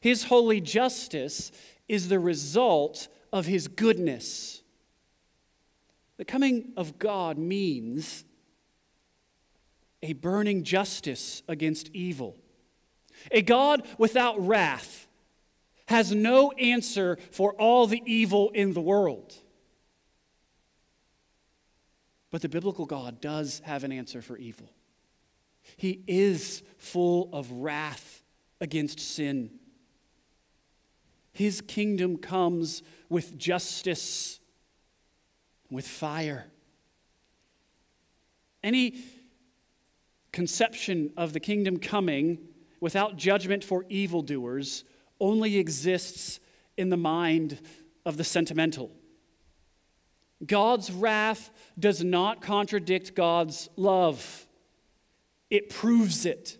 [0.00, 1.52] His holy justice
[1.88, 4.62] is the result of his goodness.
[6.16, 8.24] The coming of God means
[10.02, 12.36] a burning justice against evil.
[13.30, 15.08] A God without wrath
[15.86, 19.34] has no answer for all the evil in the world.
[22.30, 24.70] But the biblical God does have an answer for evil.
[25.76, 28.22] He is full of wrath
[28.60, 29.50] against sin.
[31.32, 34.40] His kingdom comes with justice,
[35.70, 36.46] with fire.
[38.62, 38.96] Any
[40.32, 42.38] conception of the kingdom coming
[42.84, 44.84] without judgment for evildoers
[45.18, 46.38] only exists
[46.76, 47.58] in the mind
[48.04, 48.90] of the sentimental.
[50.44, 54.46] God's wrath does not contradict God's love,
[55.48, 56.58] it proves it.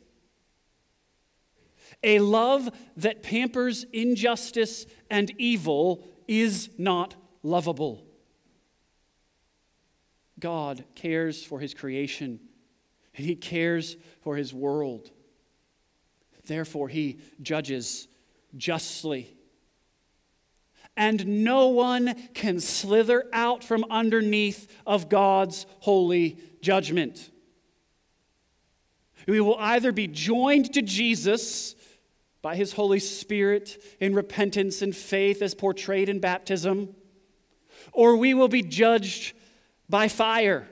[2.03, 8.03] A love that pampers injustice and evil is not lovable.
[10.41, 12.41] God cares for his creation,
[13.15, 15.11] and he cares for his world.
[16.47, 18.09] Therefore, he judges
[18.57, 19.37] justly.
[20.97, 27.31] And no one can slither out from underneath of God's holy judgment.
[29.27, 31.75] We will either be joined to Jesus
[32.43, 36.95] by his Holy Spirit in repentance and faith as portrayed in baptism,
[37.93, 39.35] or we will be judged
[39.89, 40.69] by fire.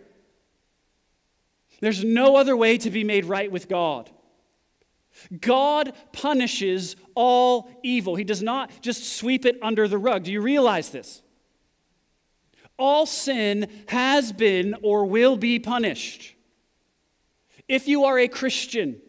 [1.80, 4.11] There's no other way to be made right with God.
[5.40, 8.16] God punishes all evil.
[8.16, 10.25] He does not just sweep it under the rug.
[10.25, 11.22] Do you realize this?
[12.79, 16.35] All sin has been or will be punished.
[17.68, 19.01] If you are a Christian,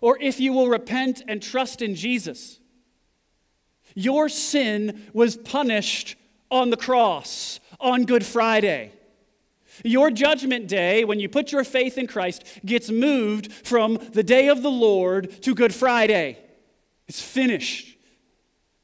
[0.00, 2.60] or if you will repent and trust in Jesus,
[3.94, 6.16] your sin was punished
[6.50, 8.92] on the cross on Good Friday.
[9.84, 14.48] Your judgment day, when you put your faith in Christ, gets moved from the day
[14.48, 16.38] of the Lord to Good Friday.
[17.08, 17.96] It's finished.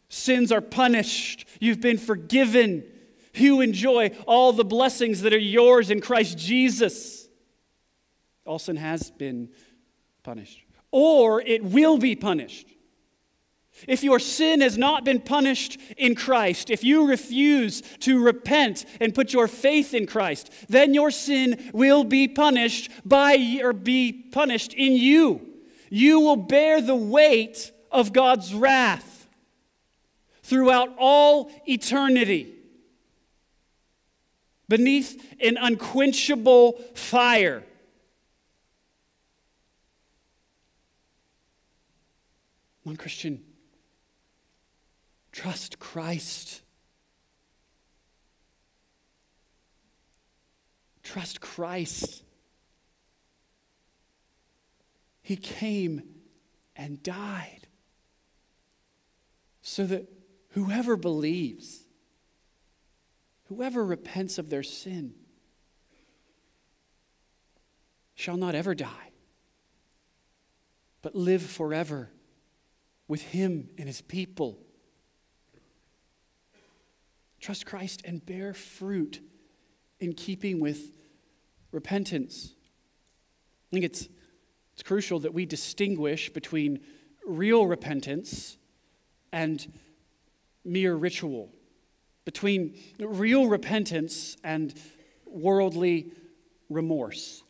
[0.08, 1.46] Sins are punished.
[1.60, 2.84] You've been forgiven.
[3.34, 7.28] You enjoy all the blessings that are yours in Christ Jesus.
[8.44, 9.50] All sin has been
[10.22, 12.66] punished, or it will be punished.
[13.86, 19.14] If your sin has not been punished in Christ, if you refuse to repent and
[19.14, 24.74] put your faith in Christ, then your sin will be punished by or be punished
[24.74, 25.40] in you.
[25.90, 29.28] You will bear the weight of God's wrath
[30.42, 32.54] throughout all eternity
[34.68, 37.64] beneath an unquenchable fire.
[42.82, 43.44] One Christian
[45.38, 46.62] Trust Christ.
[51.04, 52.24] Trust Christ.
[55.22, 56.02] He came
[56.74, 57.68] and died
[59.62, 60.08] so that
[60.54, 61.84] whoever believes,
[63.44, 65.14] whoever repents of their sin,
[68.16, 69.12] shall not ever die,
[71.00, 72.10] but live forever
[73.06, 74.64] with Him and His people
[77.40, 79.20] Trust Christ and bear fruit
[80.00, 80.92] in keeping with
[81.72, 82.54] repentance.
[83.68, 84.08] I think it's,
[84.72, 86.80] it's crucial that we distinguish between
[87.26, 88.56] real repentance
[89.32, 89.72] and
[90.64, 91.50] mere ritual,
[92.24, 94.74] between real repentance and
[95.26, 96.12] worldly
[96.68, 97.42] remorse.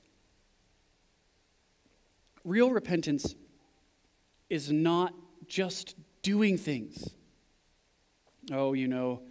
[2.45, 3.35] Real repentance
[4.51, 5.15] is not
[5.47, 7.15] just doing things.
[8.51, 9.23] Oh, you know,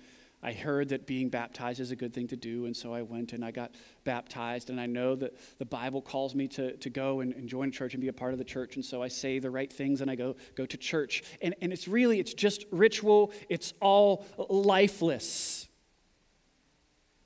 [0.48, 3.34] I heard that being baptized is a good thing to do, and so I went
[3.34, 3.72] and I got
[4.06, 4.70] baptized.
[4.70, 7.72] And I know that the Bible calls me to, to go and, and join a
[7.72, 10.00] church and be a part of the church, and so I say the right things
[10.00, 11.22] and I go, go to church.
[11.42, 15.68] And, and it's really, it's just ritual, it's all lifeless.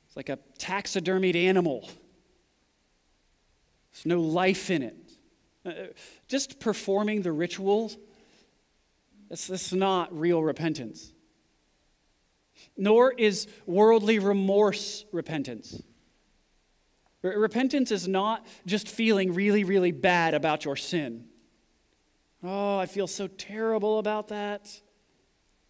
[0.07, 1.87] It's like a taxidermied animal,
[3.91, 4.95] there's no life in it.
[5.63, 5.71] Uh,
[6.27, 7.99] just performing the rituals,
[9.29, 11.13] that's, that's not real repentance
[12.77, 15.81] nor is worldly remorse repentance.
[17.21, 21.25] Repentance is not just feeling really, really bad about your sin.
[22.43, 24.69] Oh, I feel so terrible about that.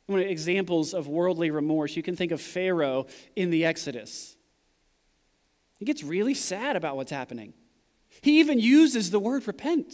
[0.06, 4.38] One examples of worldly remorse, you can think of Pharaoh in the Exodus.
[5.80, 7.54] He gets really sad about what's happening.
[8.22, 9.94] He even uses the word repent.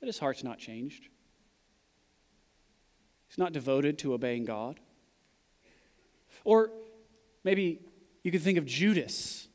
[0.00, 1.08] But his heart's not changed.
[3.36, 4.80] Not devoted to obeying God.
[6.44, 6.70] Or
[7.44, 7.80] maybe
[8.22, 9.48] you could think of Judas.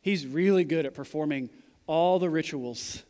[0.00, 1.50] He's really good at performing
[1.86, 3.02] all the rituals.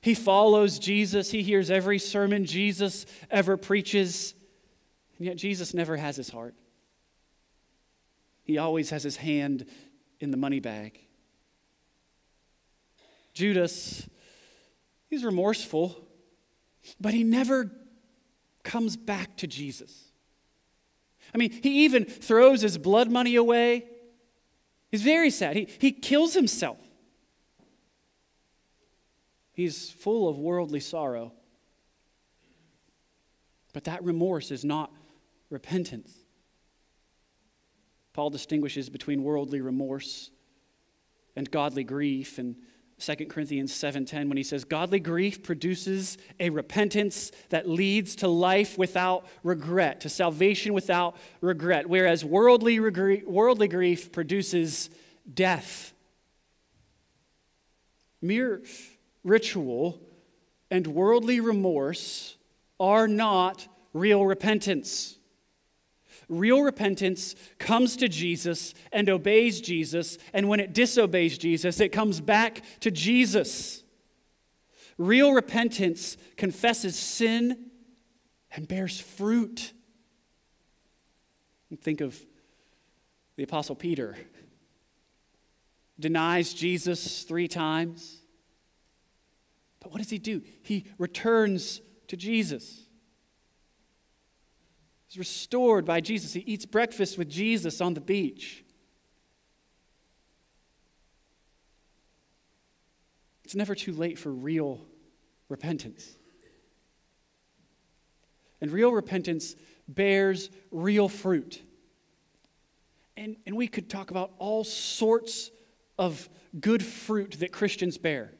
[0.00, 4.34] He follows Jesus, he hears every sermon Jesus ever preaches,
[5.16, 6.54] and yet Jesus never has his heart.
[8.42, 9.64] He always has his hand
[10.20, 11.00] in the money bag.
[13.32, 14.06] Judas,
[15.08, 16.03] he's remorseful,
[17.00, 17.70] but he never
[18.62, 20.12] comes back to Jesus.
[21.34, 23.86] I mean, he even throws his blood money away.
[24.90, 25.56] He's very sad.
[25.56, 26.78] He, he kills himself.
[29.52, 31.32] He's full of worldly sorrow.
[33.72, 34.92] But that remorse is not
[35.50, 36.12] repentance.
[38.12, 40.30] Paul distinguishes between worldly remorse
[41.34, 42.56] and godly grief and
[42.98, 48.78] 2 Corinthians 7:10 when he says godly grief produces a repentance that leads to life
[48.78, 54.90] without regret, to salvation without regret, whereas worldly regre- worldly grief produces
[55.32, 55.92] death.
[58.22, 58.62] Mere
[59.24, 60.00] ritual
[60.70, 62.36] and worldly remorse
[62.78, 65.13] are not real repentance.
[66.28, 72.20] Real repentance comes to Jesus and obeys Jesus, and when it disobeys Jesus, it comes
[72.20, 73.82] back to Jesus.
[74.96, 77.70] Real repentance confesses sin
[78.52, 79.72] and bears fruit.
[81.82, 82.24] Think of
[83.36, 84.16] the Apostle Peter.
[85.98, 88.20] Denies Jesus three times.
[89.80, 90.42] But what does he do?
[90.62, 92.83] He returns to Jesus
[95.18, 96.32] restored by Jesus.
[96.32, 98.64] He eats breakfast with Jesus on the beach.
[103.44, 104.80] It's never too late for real
[105.48, 106.16] repentance.
[108.60, 109.54] And real repentance
[109.86, 111.62] bears real fruit.
[113.16, 115.50] And, and we could talk about all sorts
[115.98, 118.32] of good fruit that Christians bear.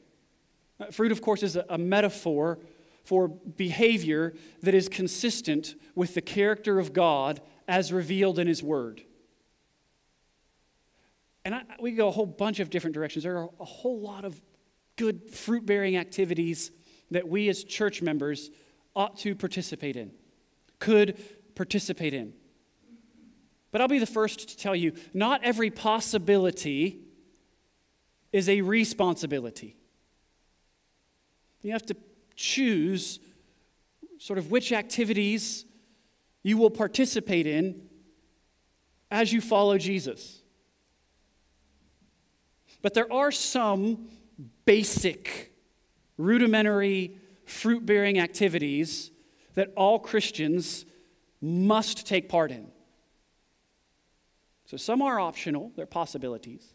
[0.80, 2.58] Uh, fruit, of course, is a, a metaphor
[3.04, 9.02] for behavior that is consistent with the character of God as revealed in His Word.
[11.44, 13.24] And I, we go a whole bunch of different directions.
[13.24, 14.40] There are a whole lot of
[14.96, 16.70] good fruit bearing activities
[17.10, 18.50] that we as church members
[18.96, 20.12] ought to participate in,
[20.78, 21.18] could
[21.54, 22.32] participate in.
[23.70, 27.00] But I'll be the first to tell you not every possibility
[28.32, 29.76] is a responsibility.
[31.62, 31.96] You have to
[32.36, 33.20] choose
[34.18, 35.64] sort of which activities
[36.42, 37.88] you will participate in
[39.10, 40.42] as you follow Jesus.
[42.82, 44.08] But there are some
[44.66, 45.52] basic,
[46.18, 49.10] rudimentary, fruit bearing activities
[49.54, 50.84] that all Christians
[51.40, 52.66] must take part in.
[54.66, 56.74] So some are optional, they're possibilities.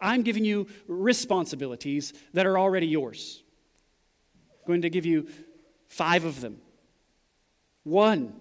[0.00, 3.42] I'm giving you responsibilities that are already yours
[4.68, 5.26] going to give you
[5.88, 6.58] five of them.
[7.82, 8.34] One,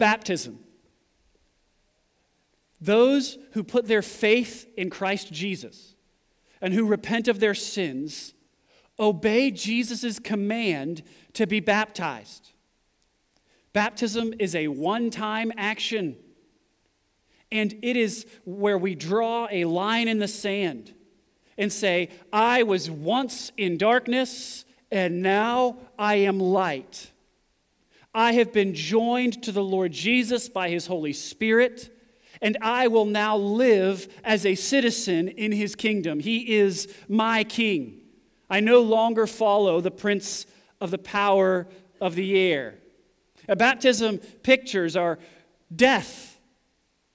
[0.00, 0.58] baptism.
[2.80, 5.94] Those who put their faith in Christ Jesus
[6.60, 8.32] and who repent of their sins
[8.98, 11.02] obey Jesus' command
[11.34, 12.52] to be baptized.
[13.74, 16.16] Baptism is a one time action,
[17.52, 20.94] And it is where we draw a line in the sand
[21.56, 27.10] and say, I was once in darkness, and now I am light.
[28.14, 31.90] I have been joined to the Lord Jesus by his Holy Spirit,
[32.40, 36.20] and I will now live as a citizen in his kingdom.
[36.20, 38.00] He is my king.
[38.48, 40.46] I no longer follow the prince
[40.80, 41.66] of the power
[42.00, 42.76] of the air.
[43.48, 45.18] A baptism pictures our
[45.74, 46.38] death,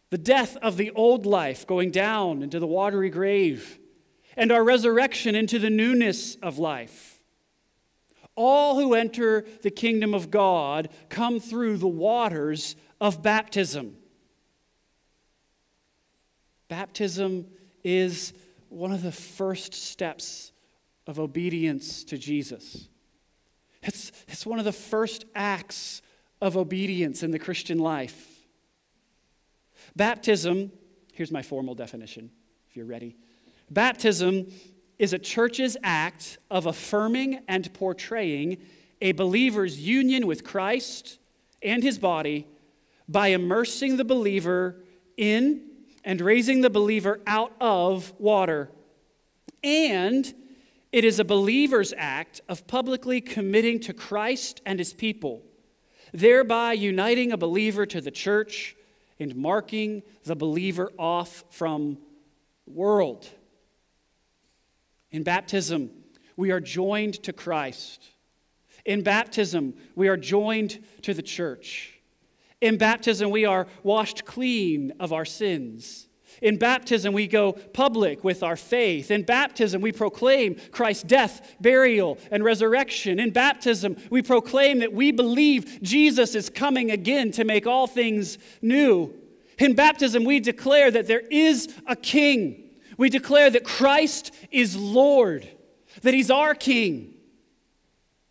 [0.10, 3.79] the death of the old life going down into the watery grave,
[4.40, 7.18] and our resurrection into the newness of life.
[8.36, 13.98] All who enter the kingdom of God come through the waters of baptism.
[16.70, 17.48] Baptism
[17.84, 18.32] is
[18.70, 20.54] one of the first steps
[21.06, 22.88] of obedience to Jesus.
[23.84, 26.02] It's, it's one of the first acts
[26.42, 28.28] of obedience in the Christian life.
[29.98, 30.72] Baptism,
[31.12, 32.32] here's my formal definition,
[32.70, 33.18] if you're ready.
[33.70, 34.48] Baptism
[34.98, 38.58] is a church's act of affirming and portraying
[39.02, 41.20] a believer's union with Christ
[41.62, 42.48] and his body
[43.08, 44.84] by immersing the believer
[45.18, 45.62] in
[46.04, 48.70] and raising the believer out of water.
[49.64, 50.34] And
[50.92, 55.44] it is a believer's act of publicly committing to Christ and his people,
[56.14, 58.76] thereby uniting a believer to the church
[59.20, 61.98] and marking the believer off from
[62.66, 63.30] the world.
[65.12, 65.90] In baptism,
[66.36, 68.06] we are joined to Christ.
[68.86, 72.00] In baptism, we are joined to the church.
[72.62, 76.08] In baptism, we are washed clean of our sins.
[76.42, 79.12] In baptism, we go public with our faith.
[79.12, 83.20] In baptism, we proclaim Christ's death, burial, and resurrection.
[83.20, 88.38] In baptism, we proclaim that we believe Jesus is coming again to make all things
[88.62, 89.14] new.
[89.58, 92.69] In baptism, we declare that there is a king.
[93.00, 95.48] We declare that Christ is Lord,
[96.02, 97.14] that he's our king.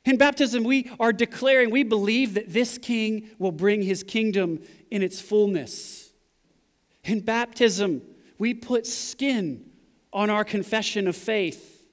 [0.05, 4.61] In baptism, we are declaring, we believe that this king will bring his kingdom
[4.91, 6.13] in its fullness.
[7.03, 8.03] In baptism,
[8.37, 9.71] we put skin
[10.13, 11.89] on our confession of faith.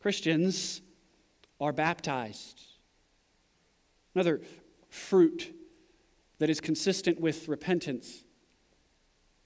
[0.00, 0.80] Christians
[1.60, 2.62] are baptized.
[4.14, 4.40] Another
[4.88, 5.54] fruit
[6.38, 8.24] that is consistent with repentance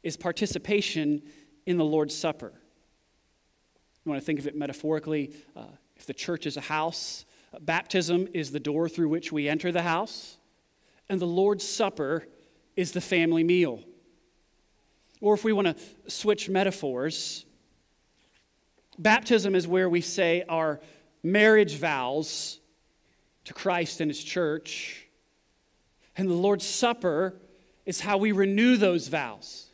[0.04, 1.22] is participation
[1.66, 2.52] in the Lord's Supper.
[4.04, 5.32] You want to think of it metaphorically?
[5.54, 5.64] Uh,
[5.96, 9.72] if the church is a house, uh, baptism is the door through which we enter
[9.72, 10.38] the house,
[11.08, 12.26] and the Lord's Supper
[12.76, 13.82] is the family meal.
[15.20, 17.46] Or if we want to switch metaphors,
[18.98, 20.80] baptism is where we say our
[21.22, 22.60] marriage vows
[23.44, 25.06] to Christ and His church.
[26.16, 27.40] And the Lord's Supper
[27.84, 29.65] is how we renew those vows.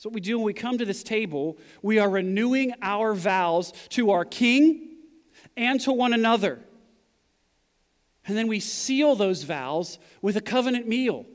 [0.00, 3.74] So, what we do when we come to this table, we are renewing our vows
[3.90, 4.96] to our King
[5.58, 6.58] and to one another.
[8.26, 11.26] And then we seal those vows with a covenant meal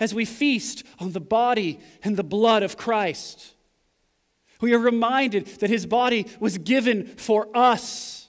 [0.00, 3.54] as we feast on the body and the blood of Christ.
[4.60, 8.28] We are reminded that his body was given for us,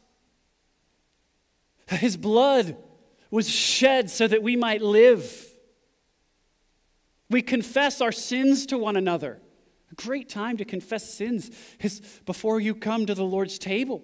[1.87, 2.77] his blood
[3.31, 5.48] was shed so that we might live.
[7.29, 9.39] We confess our sins to one another.
[9.91, 14.03] A great time to confess sins is before you come to the Lord's table.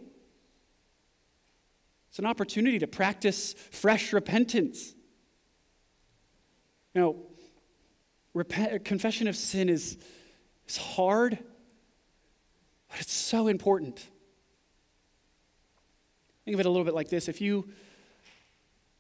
[2.09, 4.95] It's an opportunity to practice fresh repentance.
[6.93, 7.25] You know,
[8.35, 9.97] Repent, confession of sin is,
[10.67, 11.39] is hard,
[12.89, 14.05] but it's so important.
[16.43, 17.29] Think of it a little bit like this.
[17.29, 17.69] If you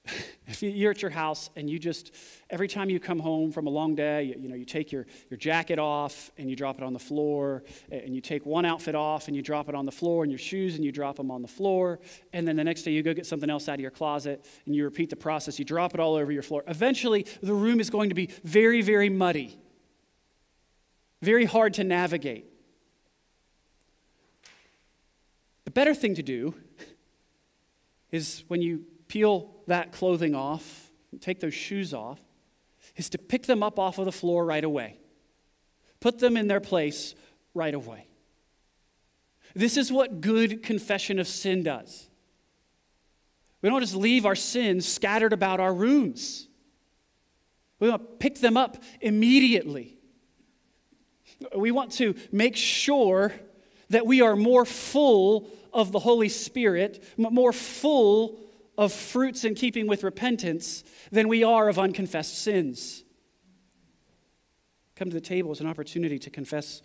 [0.47, 2.13] if you're at your house and you just
[2.49, 5.05] every time you come home from a long day you, you, know you take your,
[5.29, 8.95] your jacket off and you drop it on the floor and you take one outfit
[8.95, 11.31] off and you drop it on the floor and your shoes and you drop them
[11.31, 11.99] on the floor
[12.33, 14.75] and then the next day you go get something else out of your closet and
[14.75, 16.63] you repeat the process you drop it all over your floor.
[16.67, 19.59] Eventually the room is going to be very very muddy
[21.25, 22.45] very hard to navigate.
[25.65, 26.53] The better thing to do
[28.11, 32.19] is when you peel that clothing off, take those shoes off,
[32.95, 34.97] is to pick them up off of the floor right away.
[35.99, 37.15] Put them in their place
[37.53, 38.07] right away.
[39.55, 42.09] This is what good confession of sin does.
[43.61, 46.47] We don't just leave our sins scattered about our rooms.
[47.79, 49.97] We want to pick them up immediately.
[51.55, 53.33] We want to make sure
[53.89, 58.39] that we are more full of the Holy Spirit, more full
[58.77, 63.03] of fruits in keeping with repentance than we are of unconfessed sins.
[64.95, 66.81] come to the table as an opportunity to confess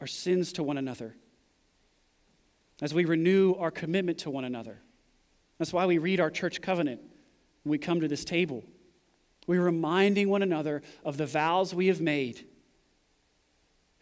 [0.00, 1.14] our sins to one another,
[2.80, 4.80] as we renew our commitment to one another.
[5.58, 7.00] That's why we read our church covenant
[7.62, 8.64] when we come to this table.
[9.46, 12.46] We're reminding one another of the vows we have made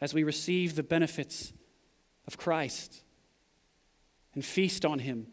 [0.01, 1.53] as we receive the benefits
[2.27, 3.03] of Christ
[4.35, 5.29] and feast on Him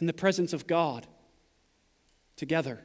[0.00, 1.06] in the presence of God
[2.36, 2.82] together.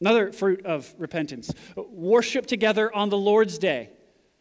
[0.00, 3.90] Another fruit of repentance worship together on the Lord's day.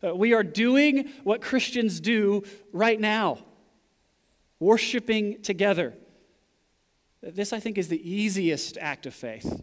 [0.03, 3.39] Uh, we are doing what Christians do right now
[4.59, 5.93] worshiping together.
[7.22, 9.61] This, I think, is the easiest act of faith,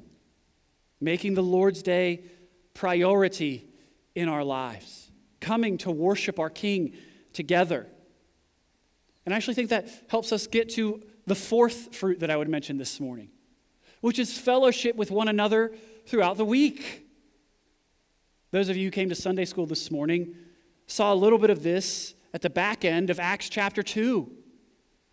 [1.00, 2.24] making the Lord's day
[2.74, 3.68] priority
[4.14, 6.94] in our lives, coming to worship our King
[7.32, 7.86] together.
[9.24, 12.48] And I actually think that helps us get to the fourth fruit that I would
[12.48, 13.30] mention this morning,
[14.00, 15.72] which is fellowship with one another
[16.06, 17.08] throughout the week.
[18.50, 20.34] Those of you who came to Sunday school this morning
[20.86, 24.30] saw a little bit of this at the back end of Acts chapter 2.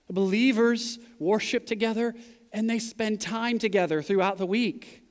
[0.08, 2.14] The believers worship together
[2.52, 5.04] and they spend time together throughout the week.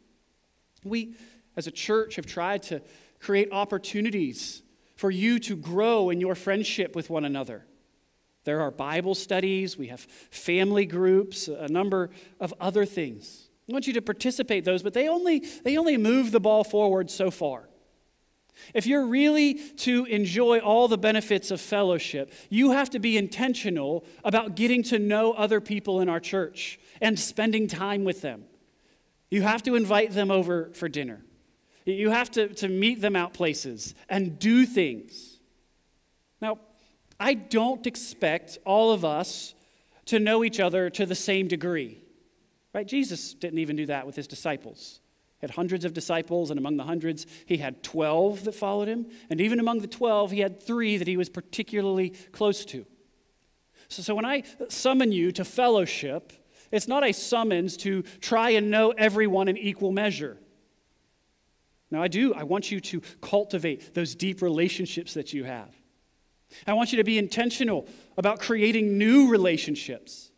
[0.84, 1.14] We,
[1.57, 2.82] as a church, have tried to
[3.18, 4.62] create opportunities
[4.96, 7.66] for you to grow in your friendship with one another.
[8.45, 12.11] There are Bible studies, we have family groups, a number
[12.41, 13.49] of other things.
[13.68, 17.11] I want you to participate those, but they only, they only move the ball forward
[17.11, 17.68] so far.
[18.74, 24.05] If you're really to enjoy all the benefits of fellowship, you have to be intentional
[24.24, 28.45] about getting to know other people in our church and spending time with them.
[29.30, 31.24] You have to invite them over for dinner.
[31.84, 35.41] You have to, to meet them out places and do things.
[36.41, 36.59] Now,
[37.21, 39.55] I don't expect all of us
[40.07, 42.03] to know each other to the same degree.
[42.73, 42.87] Right?
[42.87, 45.01] Jesus didn't even do that with his disciples.
[45.41, 49.07] He had hundreds of disciples, and among the hundreds, he had 12 that followed him.
[49.29, 52.87] And even among the 12, he had three that he was particularly close to.
[53.89, 56.33] So, so when I summon you to fellowship,
[56.71, 60.39] it's not a summons to try and know everyone in equal measure.
[61.91, 62.33] Now, I do.
[62.35, 65.75] I want you to cultivate those deep relationships that you have.
[66.66, 67.86] I want you to be intentional
[68.16, 70.30] about creating new relationships.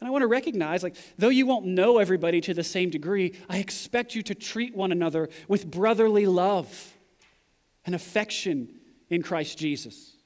[0.00, 3.34] And I want to recognize, like, though you won't know everybody to the same degree,
[3.48, 6.94] I expect you to treat one another with brotherly love
[7.86, 8.68] and affection
[9.10, 10.16] in Christ Jesus.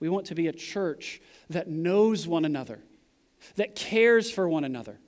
[0.00, 1.20] We want to be a church
[1.50, 2.80] that knows one another,
[3.56, 4.98] that cares for one another,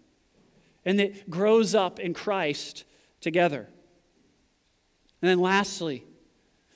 [0.85, 2.85] and that grows up in Christ
[3.21, 3.69] together.
[5.21, 6.05] And then lastly,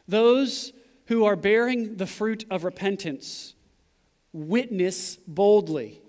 [0.08, 0.72] those
[1.06, 3.54] who are bearing the fruit of repentance
[4.32, 6.00] witness boldly.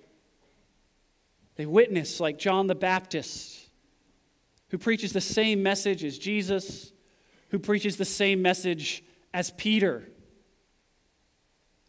[1.55, 3.57] They witness like John the Baptist,
[4.69, 6.91] who preaches the same message as Jesus,
[7.49, 10.09] who preaches the same message as Peter.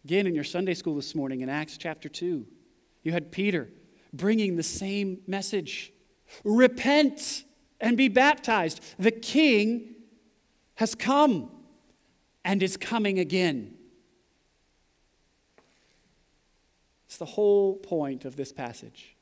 [0.05, 2.47] Again, in your Sunday school this morning in Acts chapter 2,
[3.03, 3.69] you had Peter
[4.13, 5.93] bringing the same message
[6.45, 7.45] Repent
[7.81, 8.81] and be baptized.
[8.99, 9.95] The king
[10.75, 11.51] has come
[12.45, 13.75] and is coming again.
[17.07, 19.17] It's the whole point of this passage.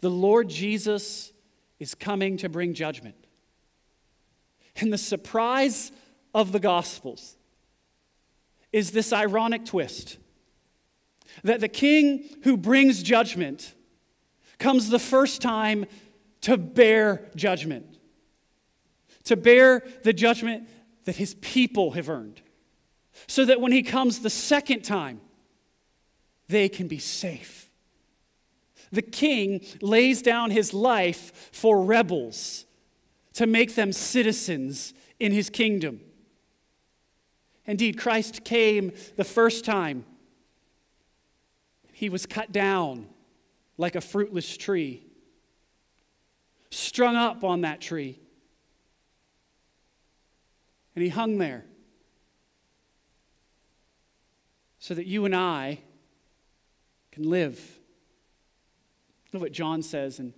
[0.00, 1.32] The Lord Jesus
[1.78, 3.16] is coming to bring judgment.
[4.76, 5.90] And the surprise
[6.34, 7.36] of the Gospels
[8.72, 10.18] is this ironic twist
[11.42, 13.74] that the king who brings judgment
[14.58, 15.86] comes the first time
[16.42, 17.98] to bear judgment,
[19.24, 20.68] to bear the judgment
[21.04, 22.42] that his people have earned,
[23.26, 25.20] so that when he comes the second time,
[26.48, 27.70] they can be safe.
[28.92, 32.66] The king lays down his life for rebels
[33.34, 36.00] to make them citizens in his kingdom.
[37.66, 40.04] Indeed, Christ came the first time.
[41.92, 43.06] He was cut down
[43.78, 45.06] like a fruitless tree,
[46.70, 48.18] strung up on that tree
[51.00, 51.64] and he hung there
[54.78, 55.78] so that you and I
[57.10, 57.78] can live.
[59.32, 60.34] Look what John says in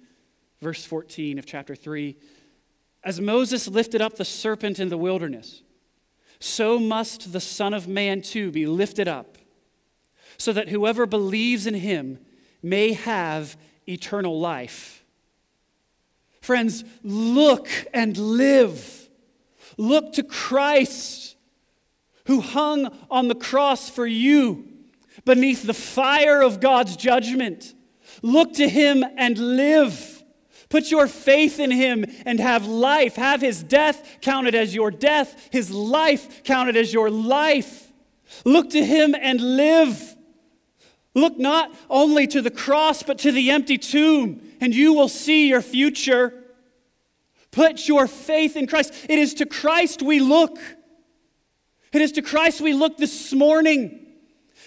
[0.60, 2.16] verse 14 of chapter 3.
[3.02, 5.64] As Moses lifted up the serpent in the wilderness,
[6.38, 9.38] so must the Son of Man too be lifted up,
[10.38, 12.20] so that whoever believes in him
[12.62, 13.56] may have
[13.88, 15.04] eternal life.
[16.40, 19.01] Friends, look and live.
[19.76, 21.36] Look to Christ,
[22.26, 24.68] who hung on the cross for you
[25.24, 27.74] beneath the fire of God's judgment.
[28.22, 30.22] Look to him and live.
[30.68, 33.16] Put your faith in him and have life.
[33.16, 37.92] Have his death counted as your death, his life counted as your life.
[38.44, 40.16] Look to him and live.
[41.14, 45.48] Look not only to the cross, but to the empty tomb, and you will see
[45.48, 46.41] your future.
[47.52, 48.92] Put your faith in Christ.
[49.08, 50.58] It is to Christ we look.
[51.92, 54.06] It is to Christ we look this morning.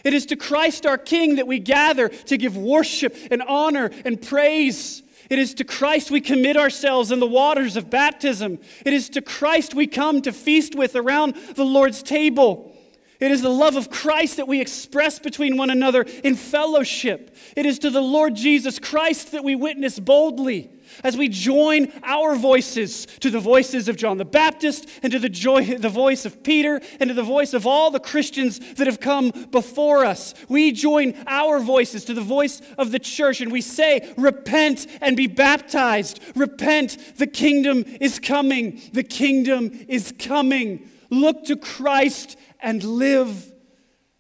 [0.04, 4.22] It is to Christ our King that we gather to give worship and honor and
[4.22, 5.02] praise.
[5.32, 8.60] It is to Christ we commit ourselves in the waters of baptism.
[8.86, 12.72] It is to Christ we come to feast with around the Lord's table.
[13.20, 17.36] It is the love of Christ that we express between one another in fellowship.
[17.56, 20.70] It is to the Lord Jesus Christ that we witness boldly
[21.04, 25.30] as we join our voices to the voices of John the Baptist and to the,
[25.30, 29.00] joy, the voice of Peter and to the voice of all the Christians that have
[29.00, 30.34] come before us.
[30.50, 35.18] We join our voices to the voice of the church and we say, Repent and
[35.18, 36.20] be baptized.
[36.36, 38.82] Repent, the kingdom is coming.
[38.93, 40.89] The kingdom is coming.
[41.10, 43.54] Look to Christ and live.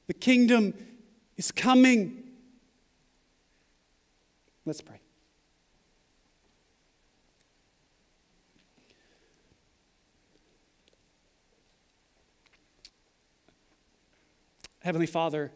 [0.07, 0.73] The kingdom
[1.37, 2.23] is coming.
[4.65, 4.99] Let's pray.
[14.85, 15.51] Heavenly Father,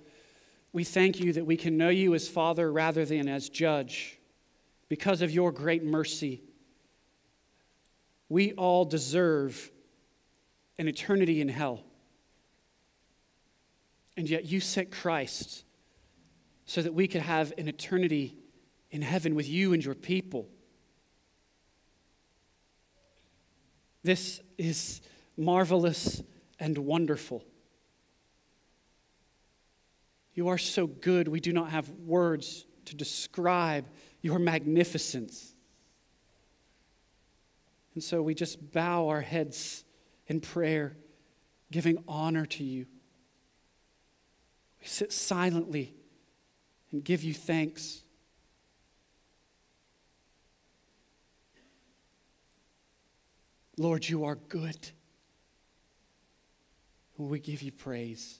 [0.74, 4.18] we thank you that we can know you as Father rather than as Judge
[4.88, 6.42] because of your great mercy.
[8.28, 9.70] We all deserve
[10.80, 11.84] an eternity in hell.
[14.18, 15.64] And yet you sent Christ
[16.66, 18.36] so that we could have an eternity
[18.90, 20.50] in heaven with you and your people.
[24.02, 25.02] This is
[25.38, 26.24] marvelous
[26.60, 27.46] and wonderful.
[30.40, 33.86] You are so good, we do not have words to describe
[34.22, 35.54] your magnificence.
[37.94, 39.84] And so we just bow our heads
[40.28, 40.96] in prayer,
[41.74, 42.86] giving honor to you.
[44.80, 45.94] We sit silently
[46.94, 48.04] and give you thanks.
[53.76, 54.92] Lord, you are good.
[57.18, 58.40] We give you praise.